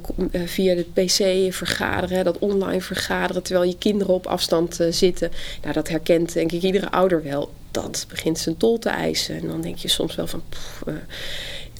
[0.44, 5.30] via de pc vergaderen, dat online vergaderen, terwijl je kinderen op afstand zitten.
[5.62, 7.50] Nou, dat herkent denk ik iedere ouder wel.
[7.70, 9.40] Dat begint zijn tol te eisen.
[9.40, 10.42] En dan denk je soms wel van...
[10.48, 10.82] Pff,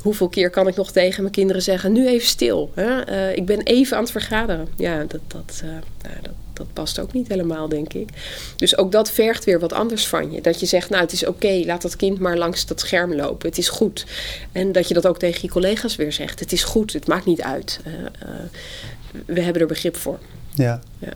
[0.04, 2.70] hoeveel keer kan ik nog tegen mijn kinderen zeggen: nu even stil.
[2.74, 3.10] Hè?
[3.10, 4.68] Uh, ik ben even aan het vergaderen.
[4.76, 8.08] Ja, dat, dat, uh, nou, dat, dat, past ook niet helemaal, denk ik.
[8.56, 10.40] Dus ook dat vergt weer wat anders van je.
[10.40, 13.48] Dat je zegt: Nou, het is oké, laat dat kind maar langs dat scherm lopen.
[13.48, 14.06] Het is goed.
[14.52, 17.26] En dat je dat ook tegen je collega's weer zegt: Het is goed, het maakt
[17.26, 17.80] niet uit.
[17.86, 17.92] Uh,
[19.26, 20.18] we hebben er begrip voor.
[20.54, 20.80] Ja.
[20.98, 21.12] ja.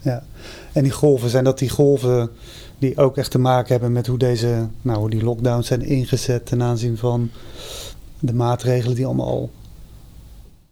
[0.00, 0.24] ja.
[0.72, 2.30] En die golven, zijn dat die golven
[2.78, 6.46] die ook echt te maken hebben met hoe deze, nou, hoe die lockdowns zijn ingezet
[6.46, 7.30] ten aanzien van
[8.18, 9.50] de maatregelen die allemaal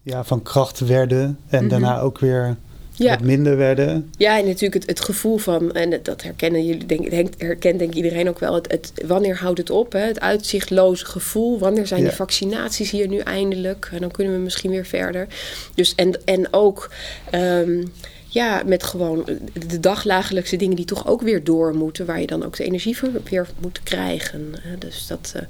[0.02, 1.68] ja, van kracht werden en mhm.
[1.68, 2.56] daarna ook weer
[2.98, 3.10] ja.
[3.10, 4.10] wat minder werden.
[4.16, 7.94] Ja, en natuurlijk het, het gevoel van, en dat herkennen jullie, denk, denk, herkent denk
[7.94, 9.92] iedereen ook wel, het, het, wanneer houdt het op?
[9.92, 10.00] Hè?
[10.00, 13.88] Het uitzichtloze gevoel, wanneer zijn de vaccinaties hier nu eindelijk?
[13.92, 15.26] En dan kunnen we misschien weer verder.
[15.74, 16.90] Dus en, en ook.
[17.34, 17.92] Um,
[18.30, 19.24] ja, met gewoon
[19.68, 22.96] de dagdagelijkse dingen die toch ook weer door moeten, waar je dan ook de energie
[22.96, 24.54] voor weer moet krijgen.
[24.78, 25.42] Dus dat, uh,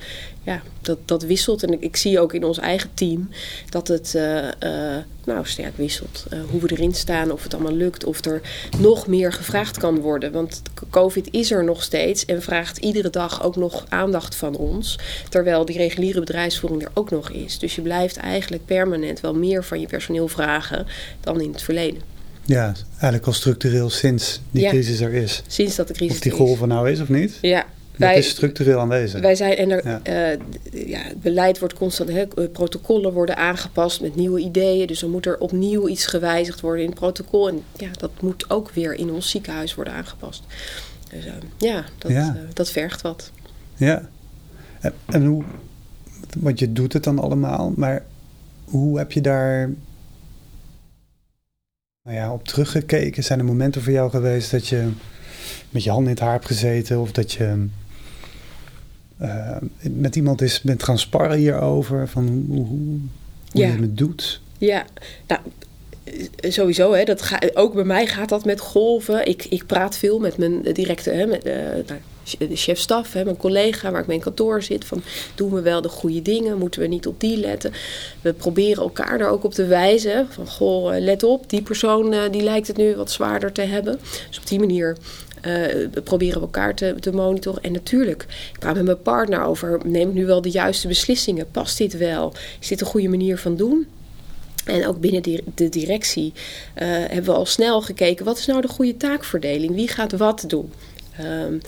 [0.42, 1.62] ja, dat, dat wisselt.
[1.62, 3.28] En ik, zie ook in ons eigen team
[3.68, 6.26] dat het uh, uh, nou, sterk wisselt.
[6.50, 8.40] hoe we erin staan, of het allemaal lukt, of er
[8.78, 10.32] nog meer gevraagd kan worden.
[10.32, 14.98] Want COVID is er nog steeds en vraagt iedere dag ook nog aandacht van ons.
[15.28, 17.58] Terwijl die reguliere bedrijfsvoering er ook nog is.
[17.58, 20.86] Dus je blijft eigenlijk permanent wel meer van je personeel vragen
[21.20, 22.17] dan in het verleden.
[22.48, 25.42] Ja, eigenlijk al structureel sinds die crisis er is.
[25.46, 27.38] Sinds dat de crisis Of die golf er nou is of niet.
[27.40, 27.66] Ja.
[27.90, 29.20] Dat wij, is structureel aanwezig.
[29.20, 30.00] Wij zijn, en er, ja.
[30.32, 34.86] Uh, ja, het beleid wordt constant, hè, protocollen worden aangepast met nieuwe ideeën.
[34.86, 37.48] Dus er moet er opnieuw iets gewijzigd worden in het protocol.
[37.48, 40.42] En ja, dat moet ook weer in ons ziekenhuis worden aangepast.
[41.10, 42.34] Dus uh, ja, dat, ja.
[42.36, 43.30] Uh, dat vergt wat.
[43.76, 44.08] Ja.
[44.80, 45.44] En, en hoe,
[46.38, 48.04] want je doet het dan allemaal, maar
[48.64, 49.70] hoe heb je daar
[52.08, 53.24] nou ja, op teruggekeken?
[53.24, 54.88] Zijn er momenten voor jou geweest dat je
[55.70, 57.66] met je hand in het haar hebt gezeten of dat je
[59.22, 62.08] uh, met iemand is bent gaan sparren hierover?
[62.08, 62.98] Van hoe, hoe
[63.52, 63.66] ja.
[63.66, 64.40] je het doet?
[64.58, 64.86] Ja,
[65.26, 65.40] nou,
[66.40, 69.26] sowieso, hè, dat ga, ook bij mij gaat dat met golven.
[69.26, 71.52] Ik, ik praat veel met mijn directe, hè, met, uh,
[72.38, 74.84] nou, de chef-staf, mijn collega waar ik mijn kantoor zit.
[74.84, 75.02] Van
[75.34, 76.58] doen we wel de goede dingen?
[76.58, 77.72] Moeten we niet op die letten?
[78.20, 80.26] We proberen elkaar er ook op te wijzen.
[80.30, 83.62] Van goh, eh, let op, die persoon uh, die lijkt het nu wat zwaarder te
[83.62, 83.98] hebben.
[84.28, 84.96] Dus op die manier
[85.46, 87.62] uh, proberen we elkaar te, te, monitoren.
[87.62, 91.50] En natuurlijk, ik praat met mijn partner over: neem ik nu wel de juiste beslissingen?
[91.50, 92.32] Past dit wel?
[92.60, 93.86] Is dit een goede manier van doen?
[94.64, 95.22] En ook binnen
[95.54, 96.32] de directie
[96.74, 99.74] hebben we al snel gekeken: wat is nou de goede taakverdeling?
[99.74, 100.72] Wie gaat wat doen?
[101.20, 101.60] Um,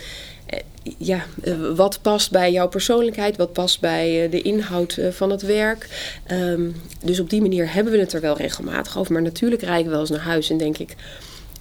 [0.98, 5.30] ja, eh, wat past bij jouw persoonlijkheid, wat past bij eh, de inhoud eh, van
[5.30, 5.88] het werk.
[6.32, 9.12] Um, dus op die manier hebben we het er wel regelmatig over.
[9.12, 10.94] Maar natuurlijk rijd ik wel eens naar huis en denk ik,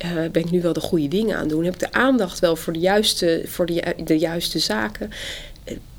[0.05, 1.63] uh, ben ik nu wel de goede dingen aan het doen?
[1.63, 5.11] Heb ik de aandacht wel voor de juiste, voor de, de juiste zaken?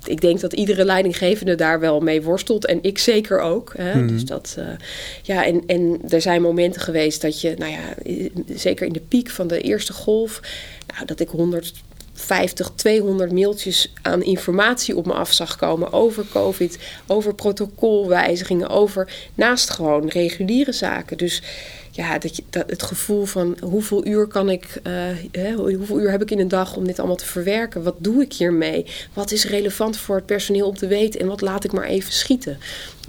[0.04, 2.66] ik denk dat iedere leidinggevende daar wel mee worstelt.
[2.66, 3.72] En ik zeker ook.
[3.76, 3.94] Hè?
[3.94, 4.08] Mm -hmm.
[4.08, 4.64] Dus dat, uh,
[5.22, 7.80] ja, en, en er zijn momenten geweest dat je, nou ja,
[8.54, 10.40] zeker in de piek van de eerste golf,
[10.86, 11.72] nou, dat ik 100
[12.20, 19.12] 50, 200 mailtjes aan informatie op me af zag komen over COVID, over protocolwijzigingen, over
[19.34, 21.16] naast gewoon reguliere zaken.
[21.16, 21.42] Dus
[21.90, 24.80] ja, dat dat, het gevoel van hoeveel uur kan ik,
[25.32, 27.82] hè, hoeveel uur heb ik in een dag om dit allemaal te verwerken?
[27.82, 28.86] Wat doe ik hiermee?
[29.12, 32.12] Wat is relevant voor het personeel om te weten en wat laat ik maar even
[32.12, 32.58] schieten?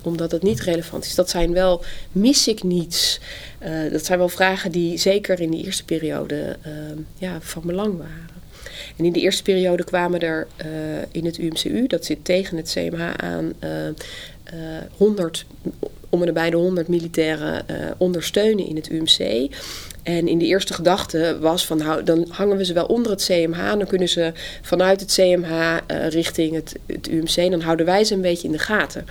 [0.01, 1.15] Omdat het niet relevant is.
[1.15, 3.19] Dat zijn wel, mis ik niets?
[3.63, 6.73] Uh, dat zijn wel vragen die zeker in de eerste periode uh,
[7.17, 8.30] ja, van belang waren.
[8.97, 10.67] En in de eerste periode kwamen er uh,
[11.11, 13.93] in het UMCU, dat zit tegen het CMH aan, uh, uh,
[14.97, 15.45] 100
[16.09, 17.65] om en bij de 100 militairen
[17.97, 19.49] ondersteunen in het UMC.
[20.03, 23.67] En in de eerste gedachte was van dan hangen we ze wel onder het CMH.
[23.67, 25.77] Dan kunnen ze vanuit het CMH
[26.09, 27.51] richting het, het UMC.
[27.51, 29.05] Dan houden wij ze een beetje in de gaten.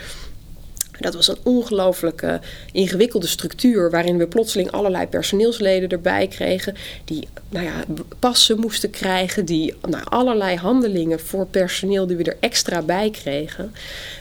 [1.01, 2.41] Dat was een ongelooflijke
[2.73, 6.75] ingewikkelde structuur waarin we plotseling allerlei personeelsleden erbij kregen.
[7.05, 7.85] Die nou ja,
[8.19, 13.73] passen moesten krijgen, die nou, allerlei handelingen voor personeel die we er extra bij kregen.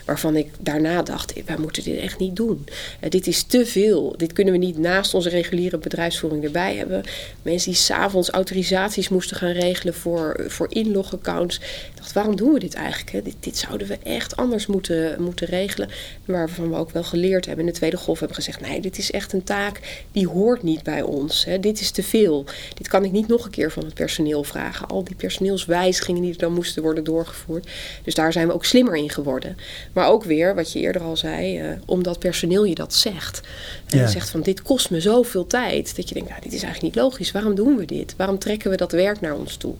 [0.04, 2.64] Waarvan ik daarna dacht, wij moeten dit echt niet doen.
[3.00, 4.14] Uh, dit is te veel.
[4.16, 7.02] Dit kunnen we niet naast onze reguliere bedrijfsvoering erbij hebben.
[7.42, 11.56] Mensen die s'avonds autorisaties moesten gaan regelen voor, voor inlogaccounts.
[11.56, 13.24] Ik dacht, waarom doen we dit eigenlijk?
[13.24, 15.88] Dit, dit zouden we echt anders moeten, moeten regelen.
[16.24, 19.10] Waarvan we ook wel geleerd hebben in de tweede golf hebben gezegd: nee, dit is
[19.10, 21.44] echt een taak die hoort niet bij ons.
[21.44, 21.60] Hè.
[21.60, 22.44] Dit is te veel.
[22.74, 24.86] Dit kan ik niet nog een keer van het personeel vragen.
[24.86, 27.68] Al die personeelswijzigingen die er dan moesten worden doorgevoerd.
[28.04, 29.56] Dus daar zijn we ook slimmer in geworden.
[29.92, 33.40] Maar ook weer, wat je eerder al zei, uh, omdat personeel je dat zegt.
[33.86, 34.06] En ja.
[34.06, 35.96] zegt van dit kost me zoveel tijd.
[35.96, 37.32] Dat je denkt, nou, dit is eigenlijk niet logisch.
[37.32, 38.14] Waarom doen we dit?
[38.16, 39.74] Waarom trekken we dat werk naar ons toe?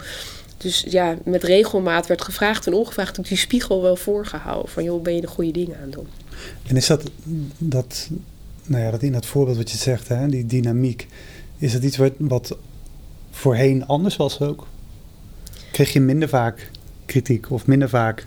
[0.60, 4.70] Dus ja, met regelmaat werd gevraagd en ongevraagd ook die spiegel wel voorgehouden.
[4.70, 6.08] Van joh, ben je de goede dingen aan het doen?
[6.66, 7.10] En is dat,
[7.58, 8.08] dat,
[8.64, 11.06] nou ja, dat in dat voorbeeld wat je zegt, hè, die dynamiek,
[11.58, 12.56] is dat iets wat, wat
[13.30, 14.66] voorheen anders was ook?
[15.72, 16.70] Kreeg je minder vaak
[17.06, 18.26] kritiek of minder vaak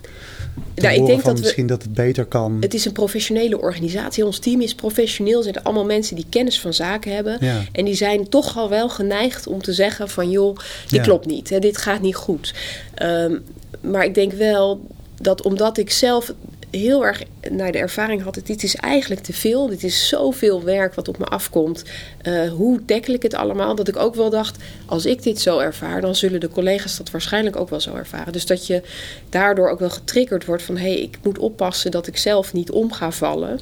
[0.76, 2.58] nou, ik denk van dat misschien dat het beter kan.
[2.60, 4.26] Het is een professionele organisatie.
[4.26, 5.44] Ons team is professioneel.
[5.44, 7.40] Zijn allemaal mensen die kennis van zaken hebben.
[7.72, 10.30] En die zijn toch al wel geneigd om te zeggen van...
[10.30, 10.58] joh,
[10.90, 11.50] dit klopt niet.
[11.50, 12.54] Hè, dit gaat niet goed.
[13.02, 13.44] Um,
[13.82, 14.88] maar ik denk wel
[15.22, 16.34] dat omdat ik zelf
[16.76, 19.68] heel erg naar de ervaring had dit is eigenlijk te veel.
[19.68, 21.84] Dit is zoveel werk wat op me afkomt.
[22.24, 23.76] Uh, hoe dekkel ik het allemaal?
[23.76, 27.12] Dat ik ook wel dacht, als ik dit zo ervaar, dan zullen de collega's dat
[27.12, 28.34] waarschijnlijk ook wel zo ervaren.
[28.34, 28.82] Dus dat je
[29.30, 32.72] daardoor ook wel getriggerd wordt van hé, hey, ik moet oppassen dat ik zelf niet
[32.72, 33.60] om ga vallen.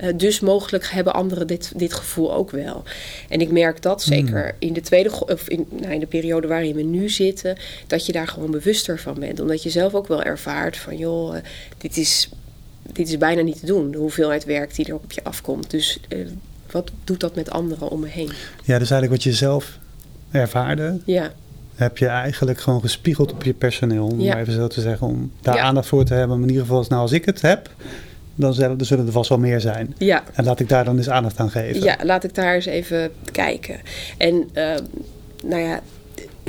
[0.00, 2.82] Uh, dus mogelijk hebben anderen dit, dit gevoel ook wel.
[3.28, 4.56] En ik merk dat zeker hmm.
[4.58, 8.12] in de tweede of in, nou, in de periode waarin we nu zitten, dat je
[8.12, 9.40] daar gewoon bewuster van bent.
[9.40, 11.40] Omdat je zelf ook wel ervaart van joh, uh,
[11.78, 12.28] dit is
[12.94, 15.70] dit is bijna niet te doen, de hoeveelheid werk die er op je afkomt.
[15.70, 16.28] Dus uh,
[16.70, 18.30] wat doet dat met anderen om me heen?
[18.64, 19.78] Ja, dus eigenlijk wat je zelf
[20.30, 21.32] ervaarde, ja.
[21.74, 24.06] heb je eigenlijk gewoon gespiegeld op je personeel.
[24.06, 24.38] Om ja.
[24.38, 26.36] even zo te zeggen, om daar aandacht voor te hebben.
[26.38, 27.70] Maar in ieder geval, nou, als ik het heb,
[28.34, 29.94] dan zullen, er zullen er vast wel meer zijn.
[29.98, 30.22] Ja.
[30.32, 31.82] En laat ik daar dan eens aandacht aan geven.
[31.82, 33.80] Ja, laat ik daar eens even kijken.
[34.16, 34.74] En uh,
[35.44, 35.80] nou ja,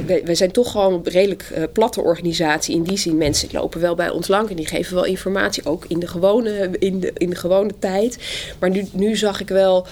[0.05, 2.75] wij, zijn toch gewoon een redelijk uh, platte organisatie.
[2.75, 5.85] In die zin, mensen lopen wel bij ons lang en die geven wel informatie, ook
[5.87, 8.17] in de gewone, in de, in de gewone tijd.
[8.59, 9.87] Maar nu, nu zag ik wel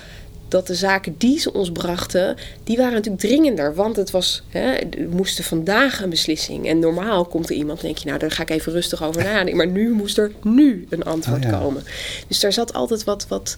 [0.54, 3.76] dat de zaken die ze ons brachten, die waren natuurlijk dringender.
[3.76, 6.68] Want het was, hè, we moesten vandaag een beslissing.
[6.68, 9.24] En normaal komt er iemand en denk je, nou daar ga ik even rustig over
[9.24, 9.58] nadenken.
[9.58, 11.84] Maar nu moest er nu een antwoord oh, komen.
[12.28, 13.56] Dus daar zat altijd wat, wat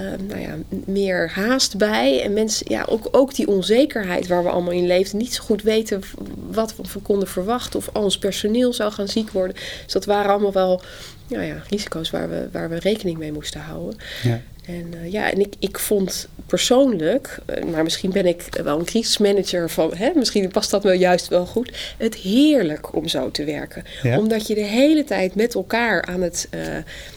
[0.00, 2.22] uh, nou ja, meer haast bij.
[2.22, 5.18] En mensen, ja, ook, ook die onzekerheid waar we allemaal in leefden.
[5.18, 6.02] Niet zo goed weten
[6.50, 7.78] wat we konden verwachten.
[7.78, 9.56] Of al ons personeel zou gaan ziek worden.
[9.84, 10.82] Dus dat waren allemaal wel
[11.26, 13.98] nou ja, risico's waar we, waar we rekening mee moesten houden.
[14.22, 14.40] Ja.
[14.66, 18.84] En uh, ja, en ik, ik vond persoonlijk, uh, maar misschien ben ik wel een
[18.84, 23.44] crisismanager van, hè, misschien past dat me juist wel goed, het heerlijk om zo te
[23.44, 23.84] werken.
[24.02, 24.18] Ja.
[24.18, 26.76] Omdat je de hele tijd met elkaar aan het, uh,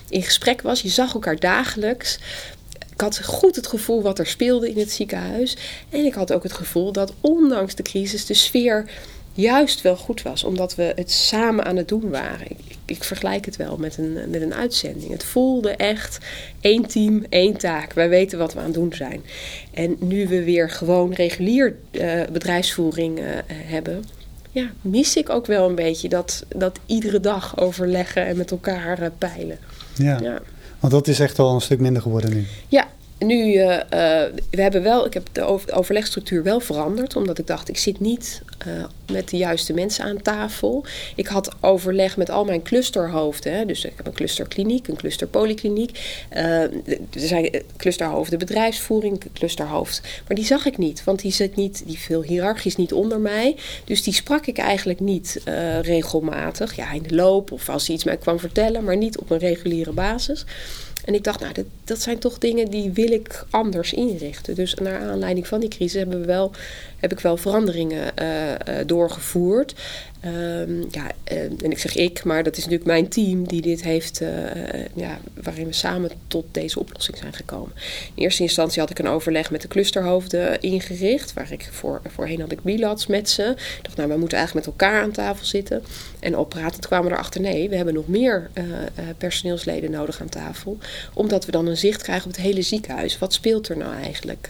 [0.09, 0.81] in gesprek was.
[0.81, 2.19] Je zag elkaar dagelijks.
[2.93, 5.57] Ik had goed het gevoel wat er speelde in het ziekenhuis.
[5.89, 8.89] En ik had ook het gevoel dat ondanks de crisis de sfeer
[9.35, 12.47] juist wel goed was, omdat we het samen aan het doen waren.
[12.49, 15.11] Ik, ik, vergelijk het wel met een, met een uitzending.
[15.11, 16.17] Het voelde echt
[16.61, 17.93] één team, één taak.
[17.93, 19.23] Wij weten wat we aan het doen zijn.
[19.73, 24.03] En nu we weer gewoon regulier uh, bedrijfsvoering uh, hebben,
[24.55, 29.01] ja, mis ik ook wel een beetje dat, dat iedere dag overleggen en met elkaar
[29.01, 29.57] uh, peilen.
[29.95, 30.19] Ja.
[30.21, 30.41] ja.
[30.79, 32.45] Want dat is echt wel een stuk minder geworden nu.
[32.67, 32.87] Ja,
[33.19, 33.79] nu, uh, uh,
[34.49, 38.41] we hebben wel, ik heb de overlegstructuur wel veranderd, omdat ik dacht, ik zit niet
[38.67, 40.85] uh, met de juiste mensen aan tafel.
[41.15, 45.99] Ik had overleg met al mijn clusterhoofden, hè, dus ik heb een clusterkliniek, een clusterpolykliniek,
[46.29, 46.71] er
[47.11, 52.21] zijn clusterhoofden bedrijfsvoering, clusterhoofd, maar die zag ik niet, want die zit niet, die veel
[52.21, 55.41] hiërarchisch niet onder mij, dus die sprak ik eigenlijk niet
[55.81, 59.29] regelmatig, ja in de loop of als hij iets mij kwam vertellen, maar niet op
[59.29, 60.45] een reguliere basis.
[61.05, 64.55] En ik dacht, nou, dat, dat zijn toch dingen die wil ik anders inrichten.
[64.55, 66.51] Dus naar aanleiding van die crisis hebben we wel,
[67.05, 69.75] heb ik wel veranderingen uh, uh, doorgevoerd.
[70.19, 74.21] Ehm, ja, en ik zeg ik, maar dat is natuurlijk mijn team die dit heeft,
[74.93, 77.71] ja, waarin we samen tot deze oplossing zijn gekomen.
[78.13, 82.41] In eerste instantie had ik een overleg met de clusterhoofden ingericht, waar ik voor, voorheen
[82.41, 83.43] had ik bilads met ze.
[83.43, 85.83] Ik dacht, nou, we moeten eigenlijk met elkaar aan tafel zitten.
[86.19, 88.49] En oppratend kwamen we erachter, nee, we hebben nog meer
[89.17, 90.77] personeelsleden nodig aan tafel.
[91.13, 93.19] Omdat we dan een zicht krijgen op het hele ziekenhuis.
[93.19, 94.49] Wat speelt er nou eigenlijk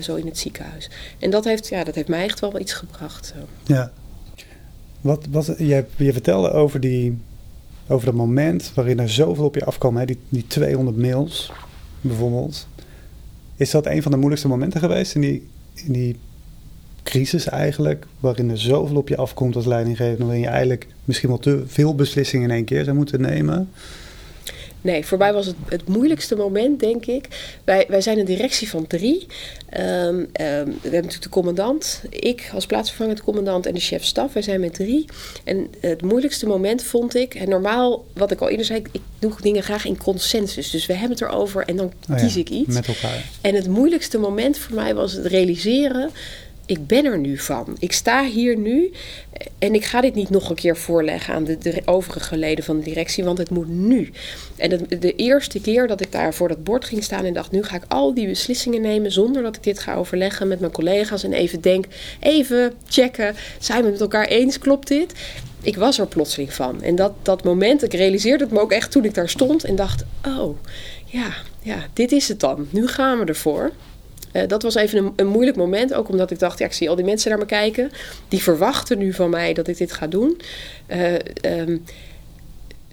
[0.00, 0.88] zo in het ziekenhuis?
[1.18, 3.34] En dat heeft, ja, dat heeft mij echt wel iets gebracht.
[3.64, 3.92] Ja.
[5.00, 7.18] Wat, wat, je, je vertelde over, die,
[7.86, 10.04] over dat moment waarin er zoveel op je afkwam, hè?
[10.04, 11.52] Die, die 200 mails
[12.00, 12.66] bijvoorbeeld.
[13.56, 16.16] Is dat een van de moeilijkste momenten geweest in die, in die
[17.02, 21.38] crisis eigenlijk, waarin er zoveel op je afkomt als leidinggever, waarin je eigenlijk misschien wel
[21.38, 23.70] te veel beslissingen in één keer zou moeten nemen?
[24.80, 27.28] Nee, voor mij was het het moeilijkste moment, denk ik.
[27.64, 29.26] Wij, wij zijn een directie van drie.
[29.68, 29.84] Ehm,
[30.32, 34.32] ehm, we hebben natuurlijk de commandant, ik als plaatsvervangend commandant en de chef-staf.
[34.32, 35.04] Wij zijn met drie.
[35.44, 39.32] En het moeilijkste moment vond ik, en normaal, wat ik al eerder zei, ik doe
[39.40, 40.70] dingen graag in consensus.
[40.70, 42.74] Dus we hebben het erover en dan oh kies ik iets.
[42.74, 43.24] Met elkaar.
[43.40, 46.10] En het moeilijkste moment voor mij was het realiseren
[46.68, 47.76] ik ben er nu van.
[47.78, 48.90] Ik sta hier nu
[49.58, 52.84] en ik ga dit niet nog een keer voorleggen aan de, overige leden van de
[52.84, 54.10] directie, want het moet nu.
[54.56, 57.50] En de, de, eerste keer dat ik daar voor dat bord ging staan en dacht,
[57.50, 60.72] nu ga ik al die beslissingen nemen zonder dat ik dit ga overleggen met mijn
[60.72, 61.84] collega's en even denk,
[62.20, 65.12] even checken, zijn we met elkaar eens, klopt dit?
[65.62, 66.82] Ik was er plotseling van.
[66.82, 69.76] En dat, dat moment, ik realiseerde het me ook echt toen ik daar stond en
[69.76, 70.56] dacht, oh
[71.04, 72.68] ja, ja, dit is het dan.
[72.70, 73.72] Nu gaan we ervoor.
[74.38, 75.94] Uh, dat was even een, een, moeilijk moment.
[75.94, 77.90] Ook omdat ik dacht, ja, ik zie al die mensen naar me kijken.
[78.28, 80.40] Die verwachten nu van mij dat ik dit ga doen.
[80.88, 81.84] Uh, um,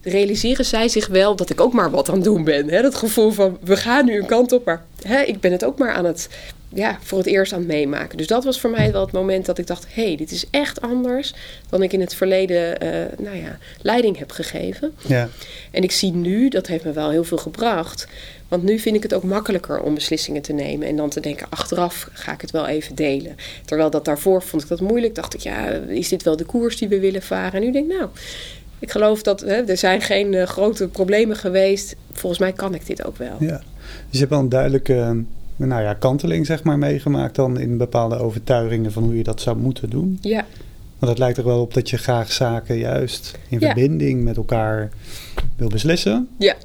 [0.05, 2.69] realiseren zij zich wel dat ik ook maar wat aan het doen ben.
[2.69, 2.81] Hè?
[2.81, 5.77] Dat gevoel van, we gaan nu een kant op, maar hè, ik ben het ook
[5.77, 6.29] maar aan het,
[6.69, 8.17] ja, voor het eerst aan het meemaken.
[8.17, 10.45] Dus dat was voor mij wel het moment dat ik dacht, hé, hey, dit is
[10.49, 11.33] echt anders
[11.69, 14.93] dan ik in het verleden, uh, nou ja, leiding heb gegeven.
[15.07, 15.29] Ja.
[15.71, 18.07] En ik zie nu, dat heeft me wel heel veel gebracht,
[18.55, 20.87] want nu vind ik het ook makkelijker om beslissingen te nemen.
[20.87, 23.35] En dan te denken, achteraf ga ik het wel even delen.
[23.65, 25.15] Terwijl dat daarvoor vond ik dat moeilijk.
[25.15, 27.53] Dacht ik, ja, is dit wel de koers die we willen varen?
[27.53, 28.09] En nu denk ik, nou,
[28.79, 31.95] ik geloof dat hè, er zijn geen uh, grote problemen geweest.
[32.11, 33.35] Volgens mij kan ik dit ook wel.
[33.39, 35.23] Ja, dus je hebt wel een duidelijke
[35.55, 39.57] nou ja, kanteling zeg maar, meegemaakt dan in bepaalde overtuigingen van hoe je dat zou
[39.57, 40.17] moeten doen.
[40.21, 40.45] Ja.
[40.99, 44.89] Want het lijkt er wel op dat je graag zaken juist in verbinding met elkaar
[45.55, 46.27] wil beslissen.
[46.37, 46.55] Ja.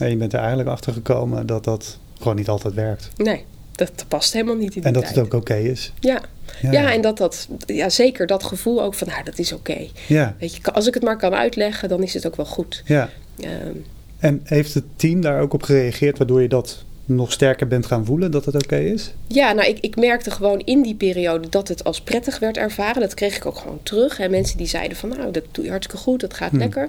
[0.00, 3.10] En je bent er eigenlijk achter gekomen dat dat gewoon niet altijd werkt.
[3.16, 5.14] Nee, dat past helemaal niet in En dat tijd.
[5.14, 5.92] het ook oké is.
[6.00, 6.20] Ja.
[6.62, 6.70] ja.
[6.72, 9.86] Ja, en dat dat, ja, zeker dat gevoel ook van, nou, dat is oké.
[10.06, 10.34] Ja.
[10.38, 12.82] Weet je, als ik het maar kan uitleggen, dan is het ook wel goed.
[12.84, 13.08] Ja.
[13.44, 13.84] Um,
[14.18, 18.04] en heeft het team daar ook op gereageerd, waardoor je dat nog sterker bent gaan
[18.04, 19.12] voelen dat het oké is?
[19.26, 23.00] Ja, nou, ik, ik merkte gewoon in die periode dat het als prettig werd ervaren.
[23.00, 24.18] Dat kreeg ik ook gewoon terug.
[24.18, 26.58] En mensen die zeiden van, nou, dat doe je hartstikke goed, dat gaat Hmm.
[26.58, 26.88] lekker.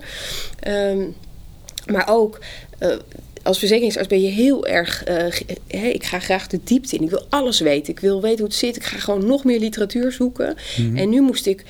[0.68, 1.16] Um,
[1.86, 2.40] maar ook
[3.44, 5.08] als verzekeringsarts ben je heel erg.
[5.08, 5.16] Uh,
[5.68, 7.04] hey, ik ga graag de diepte in.
[7.04, 7.94] Ik wil alles weten.
[7.94, 8.76] Ik wil weten hoe het zit.
[8.76, 10.56] Ik ga gewoon nog meer literatuur zoeken.
[10.78, 10.98] Mhm.
[10.98, 11.64] En nu moest ik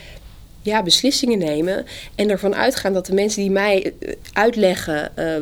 [0.62, 1.86] ja, beslissingen nemen.
[2.16, 5.36] En ervan uitgaan dat de mensen die mij uh, uitleggen uh,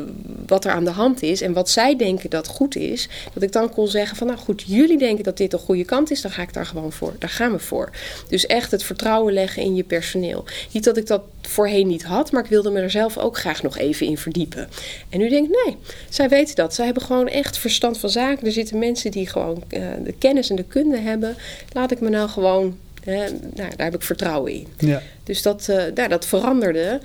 [0.47, 3.51] wat er aan de hand is en wat zij denken dat goed is, dat ik
[3.51, 6.32] dan kon zeggen van nou goed, jullie denken dat dit de goede kant is, dan
[6.32, 7.13] ga ik daar gewoon voor.
[7.19, 7.89] Daar gaan we voor.
[8.27, 10.45] Dus echt het vertrouwen leggen in je personeel.
[10.71, 13.63] Niet dat ik dat voorheen niet had, maar ik wilde me er zelf ook graag
[13.63, 14.69] nog even in verdiepen.
[15.10, 15.77] En nu denk ik, nee,
[16.10, 16.73] zij weten dat.
[16.73, 18.45] Zij hebben gewoon echt verstand van zaken.
[18.45, 21.36] Er zitten mensen die gewoon uh, de kennis en de kunde hebben.
[21.73, 24.68] Laat ik me nou gewoon Nou, daar heb ik vertrouwen in.
[24.78, 25.02] Ja.
[25.24, 27.02] Dus dat, uh, nou, dat veranderde.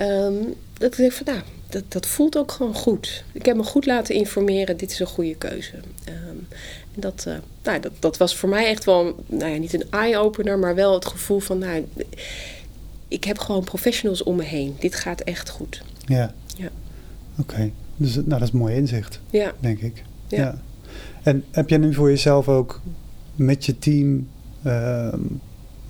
[0.00, 3.24] Um, dat ik denk van, nou, dat, dat voelt ook gewoon goed.
[3.32, 4.76] Ik heb me goed laten informeren.
[4.76, 5.74] Dit is een goede keuze.
[6.08, 6.46] Um,
[6.94, 9.90] en dat, uh, nou, dat, dat was voor mij echt wel, nou ja, niet een
[9.90, 11.86] eye-opener, maar wel het gevoel van, nou,
[13.08, 14.76] ik heb gewoon professionals om me heen.
[14.78, 15.82] Dit gaat echt goed.
[16.06, 16.34] Ja.
[16.56, 16.68] ja.
[17.38, 17.52] Oké.
[17.52, 17.72] Okay.
[17.96, 19.52] Dus nou, dat is een mooi inzicht, ja.
[19.60, 20.02] denk ik.
[20.28, 20.38] Ja.
[20.38, 20.60] ja.
[21.22, 22.80] En heb jij nu voor jezelf ook
[23.34, 24.28] met je team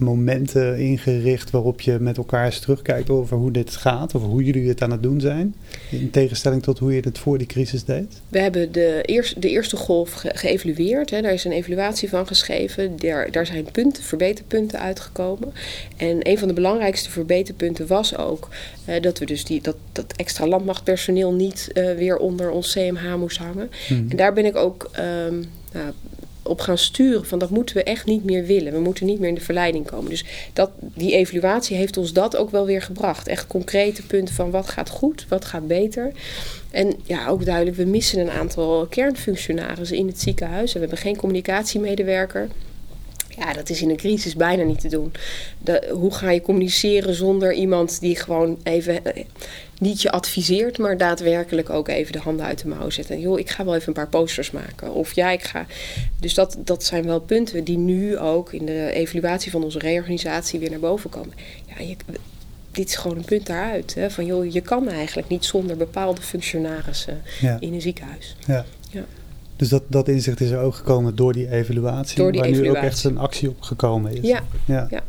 [0.02, 4.68] momenten ingericht waarop je met elkaar eens terugkijkt over hoe dit gaat, over hoe jullie
[4.68, 5.54] het aan het doen zijn,
[5.90, 8.20] in tegenstelling tot hoe je het voor die crisis deed?
[8.28, 11.20] We hebben de, eerst, de eerste golf ge geëvalueerd, hè.
[11.20, 15.52] daar is een evaluatie van geschreven, daar, daar zijn punten, verbeterpunten uitgekomen.
[15.96, 18.48] En een van de belangrijkste verbeterpunten was ook
[18.88, 23.16] uh, dat we dus die, dat, dat extra landmachtpersoneel niet uh, weer onder ons CMH
[23.16, 23.70] moest hangen.
[23.86, 24.06] Hmm.
[24.08, 24.90] En daar ben ik ook
[25.28, 25.92] um, nou,
[26.42, 28.72] op gaan sturen van dat moeten we echt niet meer willen.
[28.72, 30.10] We moeten niet meer in de verleiding komen.
[30.10, 33.28] Dus dat, die evaluatie heeft ons dat ook wel weer gebracht.
[33.28, 36.12] Echt concrete punten van wat gaat goed, wat gaat beter.
[36.70, 40.68] En ja, ook duidelijk, we missen een aantal kernfunctionarissen in het ziekenhuis.
[40.68, 42.48] En we hebben geen communicatiemedewerker.
[43.44, 45.12] Ja, dat is in een crisis bijna niet te doen.
[45.58, 49.24] De, hoe ga je communiceren zonder iemand die gewoon even eh,
[49.78, 53.10] niet je adviseert, maar daadwerkelijk ook even de handen uit de mouw zet.
[53.10, 54.92] En joh, ik ga wel even een paar posters maken.
[54.92, 55.66] Of ja, ik ga.
[56.20, 60.58] Dus dat, dat zijn wel punten die nu ook in de evaluatie van onze reorganisatie
[60.60, 61.34] weer naar boven komen.
[61.66, 61.96] Ja, je,
[62.70, 63.94] dit is gewoon een punt daaruit.
[63.94, 67.22] Hè, van joh, je kan eigenlijk niet zonder bepaalde functionarissen
[67.60, 68.36] in een ziekenhuis.
[68.46, 68.64] Ja.
[68.90, 69.04] ja.
[69.62, 72.72] Dus dat, dat inzicht is er ook gekomen door die evaluatie, door die waar evaluatie.
[72.72, 74.28] nu ook echt een actie op gekomen is.
[74.28, 74.86] Ja, ja.
[74.90, 75.00] ja.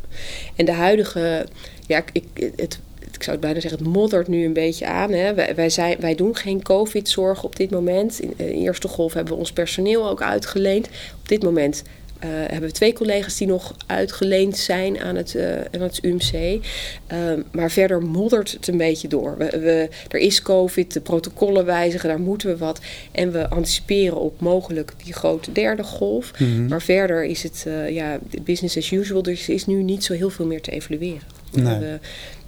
[0.56, 1.45] en de huidige,
[1.88, 2.24] ja, ik,
[2.56, 2.80] het,
[3.12, 5.12] ik zou het bijna zeggen, het moddert nu een beetje aan.
[5.12, 5.34] Hè.
[5.34, 8.20] Wij, wij, zijn, wij doen geen COVID-zorg op dit moment.
[8.20, 10.88] In de eerste golf hebben we ons personeel ook uitgeleend.
[11.22, 11.84] Op dit moment
[12.24, 16.64] uh, hebben we twee collega's die nog uitgeleend zijn aan het, uh, aan het UMC.
[17.08, 19.38] Ehm, maar verder moddert het een beetje door.
[19.38, 22.80] We, we, er is COVID, de protocollen wijzigen, daar moeten we wat.
[23.12, 26.40] En we anticiperen op mogelijk die grote derde golf.
[26.40, 26.68] Mhm.
[26.68, 29.22] Maar verder is het uh, ja, business as usual.
[29.22, 31.28] Dus er is nu niet zo heel veel meer te evalueren.
[31.52, 31.80] Nee.
[31.80, 32.00] We,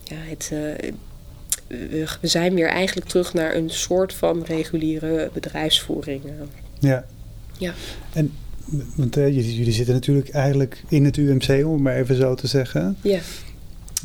[0.04, 0.52] ja, het,
[2.22, 6.22] we zijn weer eigenlijk terug naar een soort van reguliere bedrijfsvoering.
[6.80, 7.06] Ja.
[7.58, 7.74] ja.
[8.14, 8.34] En
[8.96, 12.98] want uh, jullie zitten natuurlijk eigenlijk in het UMC, om maar even zo te zeggen.
[13.02, 13.20] Ja.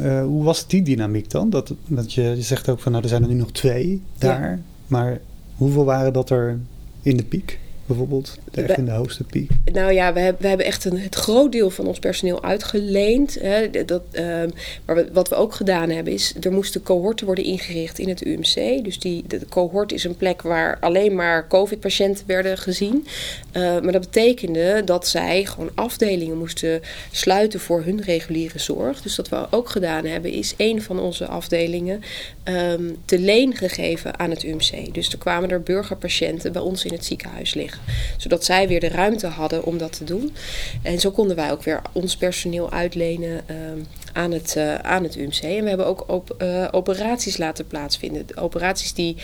[0.01, 1.51] Uh, hoe was die dynamiek dan?
[1.51, 4.61] Dat, dat je, je zegt ook van, nou, er zijn er nu nog twee daar.
[4.87, 5.21] Maar
[5.55, 6.59] hoeveel waren dat er
[7.03, 7.59] in de piek?
[7.91, 8.39] Bijvoorbeeld?
[8.53, 9.51] Echt in de hoogste piek?
[9.73, 13.39] Nou ja, we, hebben, we hebben echt een, het groot deel van ons personeel uitgeleend.
[13.41, 14.43] Hè, dat, uh,
[14.85, 18.85] maar wat we ook gedaan hebben is, er moesten cohorten worden ingericht in het UMC.
[18.85, 23.07] Dus die, de, cohort is een plek waar alleen maar COVID-patiënten werden gezien.
[23.53, 26.81] Uh, maar dat betekende dat zij gewoon afdelingen moesten
[27.11, 29.03] sluiten voor hun reguliere zorg.
[29.03, 32.03] Dus wat we ook gedaan hebben, is een van onze afdelingen
[32.45, 34.95] um, te leen gegeven aan het UMC.
[34.95, 37.80] Dus er kwamen er burgerpatiënten bij ons in het ziekenhuis liggen
[38.17, 40.35] zodat zij weer de ruimte hadden om dat te doen.
[40.83, 43.79] En zo konden wij ook weer ons personeel uitlenen ehm,
[44.13, 45.43] aan, het, uh, aan het UMC.
[45.43, 48.37] En we hebben ook op, uh, operaties laten plaatsvinden.
[48.37, 49.17] Operaties die,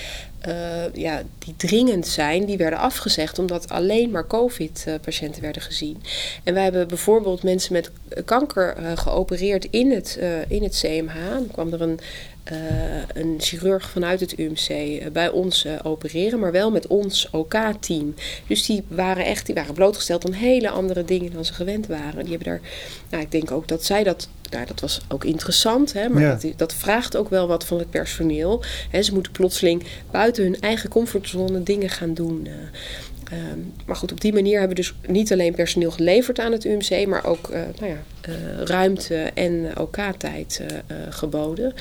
[0.48, 6.02] uh, ja, die dringend zijn, die werden afgezegd omdat alleen maar COVID-patiënten werden gezien.
[6.44, 7.90] En wij hebben bijvoorbeeld mensen met
[8.24, 11.30] kanker geopereerd in het, in het CMH.
[11.30, 12.00] Dan kwam er een
[12.52, 12.58] uh,
[13.14, 18.14] een chirurg vanuit het UMC uh, bij ons uh, opereren, maar wel met ons OK-team.
[18.46, 22.24] dus die waren echt die waren blootgesteld aan hele andere dingen dan ze gewend waren.
[22.24, 22.60] Die hebben daar,
[23.10, 26.52] nou, ik denk ook dat zij dat, nou, dat was ook interessant, hè, maar dat,
[26.56, 28.62] dat, vraagt ook wel wat van het personeel.
[28.90, 32.48] Hè, ze moeten plotseling buiten hun eigen comfortzone dingen gaan doen.
[33.30, 36.64] Ehm, maar goed, op die manier hebben we dus niet alleen personeel geleverd aan het
[36.64, 38.34] UMC, maar ook uh, nou ja, uh,
[38.64, 41.74] ruimte en OK-tijd uh, geboden.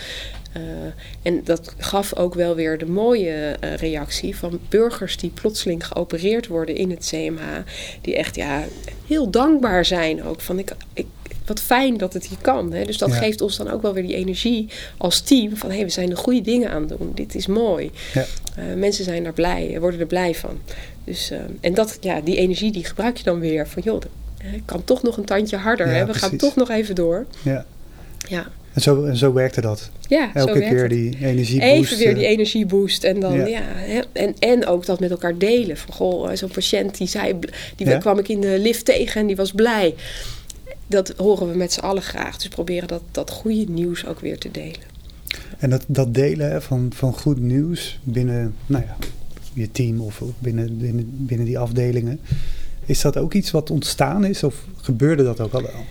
[1.22, 6.76] En dat gaf ook wel weer de mooie reactie van burgers die plotseling geopereerd worden
[6.76, 7.42] in het CMH.
[8.02, 8.64] Die echt ja,
[9.08, 10.42] heel dankbaar zijn ook.
[10.42, 11.06] Van ik, ik,
[11.46, 12.74] wat fijn dat het hier kan.
[12.74, 12.86] Hè?
[12.86, 15.58] Dus dat geeft ons dan ook wel weer die energie als team.
[15.58, 17.12] Van hé, hey, we zijn de goede dingen aan het doen.
[17.16, 17.92] Dit is mooi.
[18.14, 18.26] Ja.
[18.76, 20.60] mensen zijn daar blij, worden er blij van.
[21.04, 21.32] Dus,
[21.62, 23.68] en dat, ja, die energie die gebruik je dan weer.
[23.68, 24.02] Van joh,
[24.54, 25.88] ik kan toch nog een tandje harder.
[25.88, 26.06] hè?
[26.06, 27.26] We gaan toch nog even door.
[27.42, 27.66] Ja.
[28.28, 28.48] ja.
[28.76, 29.90] En zo, en zo werkte dat.
[30.08, 30.90] Ja, Elke keer het.
[30.90, 31.92] die energieboost.
[31.92, 33.04] Even weer die energieboost.
[33.04, 33.46] En dan, ja.
[33.46, 35.78] ja en, en ook dat met elkaar delen.
[35.78, 37.40] Van goh, zo'n patiënt die zei,
[37.76, 37.98] die ja.
[37.98, 39.96] kwam ik in de lift tegen en die was blij.
[40.88, 42.38] Dat horen we met z'n allen graag.
[42.38, 44.94] Dus proberen dat, dat goede nieuws ook weer te delen.
[45.58, 48.98] En dat, dat delen van, van goed nieuws binnen, nou ja,
[49.54, 52.20] je team of binnen, binnen, binnen die afdelingen.
[52.86, 55.86] Is dat ook iets wat ontstaan is of gebeurde dat ook al wel?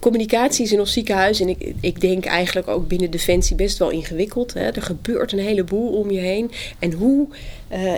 [0.00, 3.90] Communicatie is in ons ziekenhuis en ik, ik denk eigenlijk ook binnen Defensie best wel
[3.90, 4.54] ingewikkeld.
[4.54, 4.60] Hè.
[4.60, 6.50] Er gebeurt een heleboel om je heen.
[6.78, 7.26] En hoe,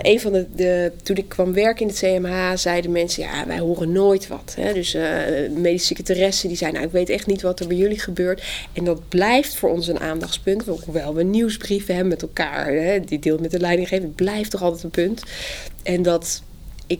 [0.05, 3.91] uh, van de, toen ik kwam werken in het CMH, zeiden mensen, ja, wij horen
[3.91, 4.55] nooit wat.
[4.59, 4.73] Hè.
[4.73, 5.03] Dus uh,
[5.55, 8.43] medische secretaresse die zei, nou, ik weet echt niet wat er bij jullie gebeurt.
[8.73, 10.65] En dat blijft voor ons een aandachtspunt.
[10.65, 14.83] Hoewel we nieuwsbrieven hebben met elkaar, hè, die deelt met de leidinggeving, blijft toch altijd
[14.83, 15.23] een punt.
[15.83, 16.41] En dat
[16.87, 16.99] ik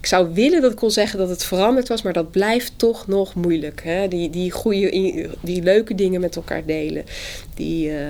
[0.00, 3.34] zou willen dat ik kon zeggen dat het veranderd was, maar dat blijft toch nog
[3.34, 3.82] moeilijk.
[3.84, 4.08] Hè?
[4.08, 7.04] Die, die, goede, die leuke dingen met elkaar delen.
[7.54, 8.08] Die, uh,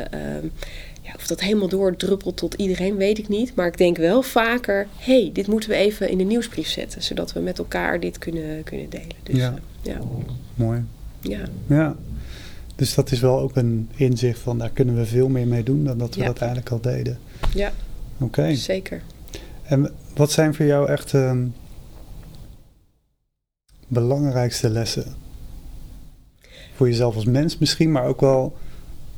[1.03, 3.55] ja, of dat helemaal doordruppelt tot iedereen, weet ik niet.
[3.55, 7.03] Maar ik denk wel vaker, hey, dit moeten we even in de nieuwsbrief zetten.
[7.03, 9.17] Zodat we met elkaar dit kunnen, kunnen delen.
[9.23, 9.51] Dus, ja.
[9.51, 10.01] Uh, ja.
[10.55, 10.85] Mooi.
[11.21, 11.41] Ja.
[11.69, 11.97] ja.
[12.77, 15.85] Dus dat is wel ook een inzicht van daar kunnen we veel meer mee doen
[15.85, 17.19] dan dat we dat eigenlijk al deden.
[17.55, 17.73] Ja,
[18.19, 18.55] oké.
[18.55, 19.03] Zeker.
[19.65, 21.33] En wat zijn voor jou echt uh,
[23.89, 25.15] belangrijkste lessen?
[26.75, 28.57] Voor jezelf als mens misschien, maar ook wel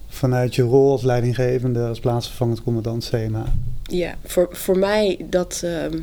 [0.09, 3.45] vanuit je rol als leidinggevende, als plaatsvervangend commandant CMA.
[3.83, 6.03] Ja, voor, voor mij dat, uh,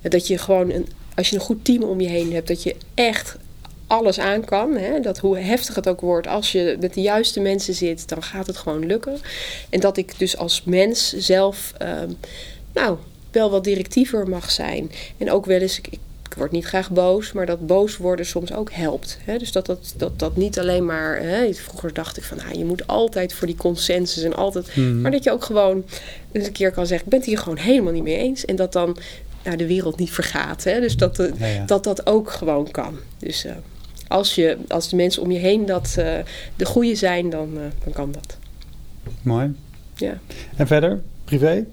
[0.00, 2.76] dat je gewoon, een, als je een goed team om je heen hebt, dat je
[2.94, 3.36] echt
[3.86, 4.76] alles aan kan.
[4.76, 5.00] Hè?
[5.00, 8.46] Dat hoe heftig het ook wordt, als je met de juiste mensen zit, dan gaat
[8.46, 9.18] het gewoon lukken.
[9.70, 12.10] En dat ik dus als mens zelf, ehm,
[12.72, 12.98] nou,
[13.30, 14.90] wel wat directiever mag zijn.
[15.16, 15.86] En ook wel eens, ik,
[16.28, 19.18] ik word niet graag boos, maar dat boos worden soms ook helpt.
[19.24, 19.38] Hè?
[19.38, 21.18] Dus dat dat, dat dat niet alleen maar.
[21.22, 21.54] Hè?
[21.54, 24.76] Vroeger dacht ik van ah, je moet altijd voor die consensus en altijd.
[24.76, 25.00] Mhm.
[25.00, 25.84] Maar dat je ook gewoon
[26.32, 28.44] eens een keer kan zeggen: ik ben het hier gewoon helemaal niet mee eens.
[28.44, 28.96] En dat dan
[29.44, 30.64] nou, de wereld niet vergaat.
[30.64, 30.80] Hè?
[30.80, 31.64] Dus dat, de- Ja, ja.
[31.64, 32.98] dat dat ook gewoon kan.
[33.18, 33.52] Dus eh,
[34.08, 36.14] als, je, als de mensen om je heen dat eh,
[36.56, 38.36] de goede zijn, dan, eh, dan kan dat.
[39.22, 39.54] Mooi.
[39.94, 40.18] Ja.
[40.56, 41.64] En verder, privé?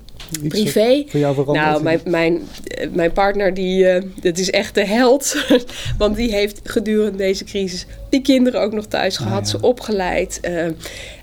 [0.44, 1.04] Iets Privé.
[1.08, 1.66] Voor jou veranderd?
[1.66, 5.36] Nou, mijn, mijn, eh, mijn partner, die, eh, dat is echt de held.
[5.98, 9.44] Want die heeft gedurende deze crisis die kinderen ook nog thuis Ah, gehad.
[9.44, 9.50] ja.
[9.50, 10.40] Ze opgeleid.
[10.42, 10.66] Eh,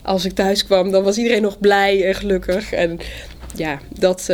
[0.03, 2.73] als ik thuis kwam, dan was iedereen nog blij en gelukkig.
[2.73, 2.99] En
[3.57, 4.29] ja, dat,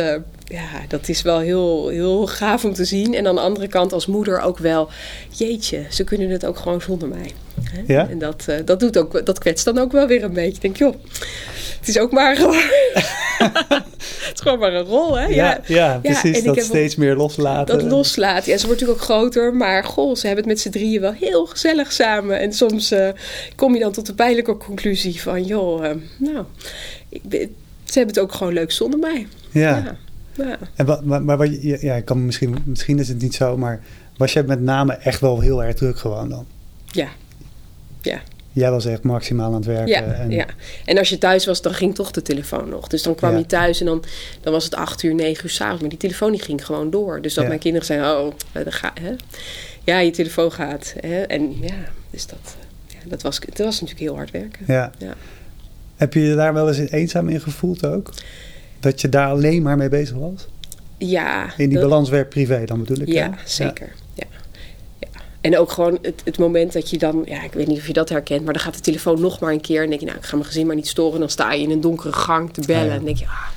[0.49, 3.13] ja, dat is wel heel, heel gaaf om te zien.
[3.13, 4.89] En aan de andere kant als moeder ook wel...
[5.29, 7.31] Jeetje, ze kunnen het ook gewoon zonder mij.
[7.63, 7.93] Hè?
[7.93, 8.09] Ja?
[8.09, 10.53] En dat, eh, dat, doet ook, dat kwetst dan ook wel weer een beetje.
[10.53, 10.95] Ik denk, joh,
[11.79, 12.55] het is ook maar gewoon...
[14.27, 15.25] het is gewoon maar een rol, hè?
[15.25, 16.43] Ja, ja, precies.
[16.43, 17.79] dat steeds meer loslaten.
[17.79, 18.45] Dat loslaat.
[18.45, 19.53] Ja, ze wordt natuurlijk ook groter.
[19.53, 22.39] Maar goh, ze hebben het met z'n drieën wel heel gezellig samen.
[22.39, 23.09] En soms eh,
[23.55, 25.43] kom je dan tot de pijnlijke conclusie van...
[25.43, 26.45] joh, eh, nou,
[27.09, 27.21] ik,
[27.83, 29.27] ze hebben het ook gewoon leuk zonder mij.
[29.51, 29.97] Ja.
[30.47, 30.57] Ja.
[30.75, 33.81] En wat, maar, maar wat, ja, ik kan misschien, misschien is het niet zo, maar
[34.17, 36.45] was jij met name echt wel heel erg druk gewoon dan?
[36.85, 37.07] Ja.
[38.01, 38.21] Ja.
[38.51, 39.87] Jij was echt maximaal aan het werken.
[39.87, 40.45] Ja, en, ja.
[40.85, 42.87] En als je thuis was, dan ging toch de telefoon nog.
[42.87, 43.37] Dus dan kwam Ja.
[43.37, 44.03] je thuis en dan,
[44.41, 45.79] dan was het acht uur, negen uur s'avonds.
[45.81, 47.21] Maar die telefoon die ging gewoon door.
[47.21, 47.49] Dus dat Ja.
[47.49, 49.11] mijn kinderen zeiden, oh, eh, dan ga, hè?
[49.83, 50.93] ja, je telefoon gaat.
[50.99, 51.21] Hè?
[51.21, 51.75] En ja,
[52.09, 54.63] dus dat, eh, ja, dat, was, dat was natuurlijk heel hard werken.
[54.67, 54.91] Ja.
[54.97, 55.13] Ja.
[55.95, 58.09] Heb je je daar wel eens eenzaam in gevoeld ook?
[58.79, 60.47] Dat je daar alleen maar mee bezig was?
[60.97, 63.07] Ja, In die dat- balans werk-privé dan bedoel ik.
[63.13, 63.91] Ja, zeker.
[64.13, 64.23] Ja.
[64.99, 65.07] Ja.
[65.41, 67.93] En ook gewoon het, het moment dat je dan, ja, ik weet niet of je
[67.93, 69.83] dat herkent, maar dan gaat de telefoon nog maar een keer.
[69.83, 71.19] En denk je, nou, ik ga mijn gezin maar niet storen.
[71.19, 72.85] Dan sta je in een donkere gang te bellen.
[72.85, 72.93] Ja.
[72.93, 73.47] En denk je, ah,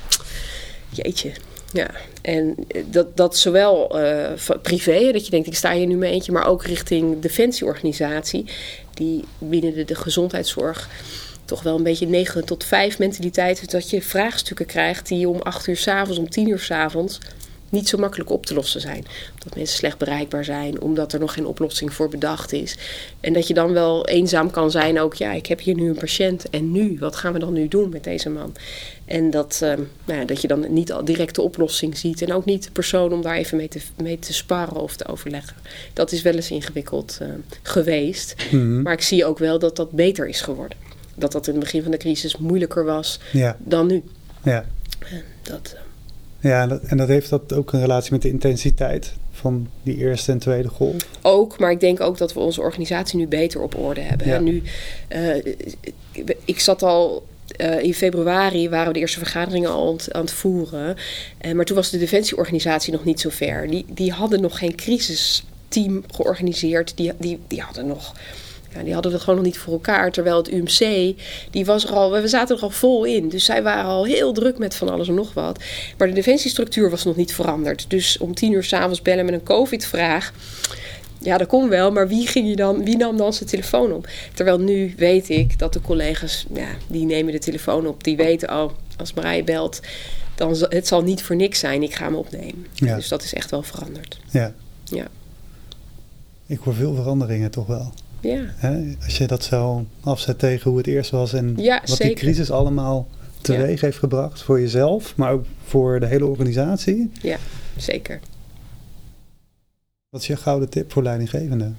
[0.91, 1.33] jeetje.
[1.73, 1.91] Ja,
[2.23, 3.97] en eh, dat, dat zowel
[4.37, 8.45] van privé, dat je denkt, ik sta hier nu met eentje, maar ook richting defensieorganisatie,
[8.95, 10.89] die binnen de, de gezondheidszorg
[11.53, 15.67] toch wel een beetje 9 tot 5 mentaliteit dat je vraagstukken krijgt die om 8
[15.67, 17.19] uur s'avonds, om 10 uur s'avonds
[17.73, 19.05] niet zo makkelijk op te lossen zijn.
[19.33, 22.77] Omdat mensen slecht bereikbaar zijn, omdat er nog geen oplossing voor bedacht is.
[23.21, 25.95] En dat je dan wel eenzaam kan zijn ook, ja, ik heb hier nu een
[25.95, 28.55] patiënt en nu, wat gaan we dan nu doen met deze man?
[29.05, 29.75] En dat, eh,
[30.05, 32.71] nou ja, dat je dan niet al direct de oplossing ziet en ook niet de
[32.71, 35.57] persoon om daar even mee te, mee te sparren of te overleggen.
[35.93, 37.29] Dat is wel eens ingewikkeld eh,
[37.63, 38.35] geweest.
[38.51, 38.83] Mhm.
[38.83, 40.92] Maar ik zie ook wel dat dat beter is geworden.
[41.15, 44.03] Dat dat in het begin van de crisis moeilijker was Ja, dan nu.
[44.43, 44.65] ja.
[45.11, 48.29] En dat, eh, ja en dat- en dat heeft dat ook een relatie met de
[48.31, 50.97] intensiteit van die eerste en tweede golf.
[51.23, 54.27] ook, maar ik denk ook dat we onze organisatie nu beter op orde hebben.
[54.27, 54.35] Ja.
[54.35, 54.63] En nu,
[55.09, 55.37] eh,
[56.13, 57.31] ik- ik zat al.
[57.57, 60.97] eh, in februari waren we de eerste vergaderingen al aan het, aan het voeren.
[61.39, 63.69] Eh, maar toen was de defensieorganisatie nog niet zo ver.
[63.71, 66.97] Die, die hadden nog geen crisisteam georganiseerd.
[66.97, 68.13] Die, die, die hadden nog.
[68.75, 70.13] Ja, die hadden het gewoon nog niet voor elkaar.
[70.13, 71.15] Terwijl het UMC,
[71.51, 73.29] die was er al, we zaten er al vol in.
[73.29, 75.63] Dus zij waren al heel druk met van alles en nog wat.
[75.99, 77.91] Maar de defensiestructuur was nog niet veranderd.
[77.91, 80.33] Dus om tien uur s'avonds bellen met een COVID-vraag.
[81.19, 84.09] Ja, dat kon wel, maar wie, ging je dan, wie nam dan zijn telefoon op?
[84.35, 88.05] Terwijl nu weet ik dat de collega's, ja, die nemen de telefoon op.
[88.05, 89.81] Die weten, oh, als Marije belt,
[90.35, 91.83] dan zal, het zal niet voor niks zijn.
[91.83, 92.67] Ik ga hem opnemen.
[92.73, 92.97] Ja.
[92.97, 94.19] Dus dat is echt wel veranderd.
[94.31, 94.55] Ja.
[94.85, 95.07] Ja.
[96.47, 97.93] Ik hoor veel veranderingen toch wel.
[98.23, 98.95] Ja, Hè?
[99.05, 102.51] Als je dat zo afzet tegen hoe het eerst was en Ja, wat die crisis
[102.51, 103.09] allemaal
[103.41, 107.11] teweeg heeft gebracht voor jezelf, maar ook voor de hele organisatie.
[107.77, 108.21] zeker.
[110.09, 111.77] Wat is je gouden tip voor leidinggevenden?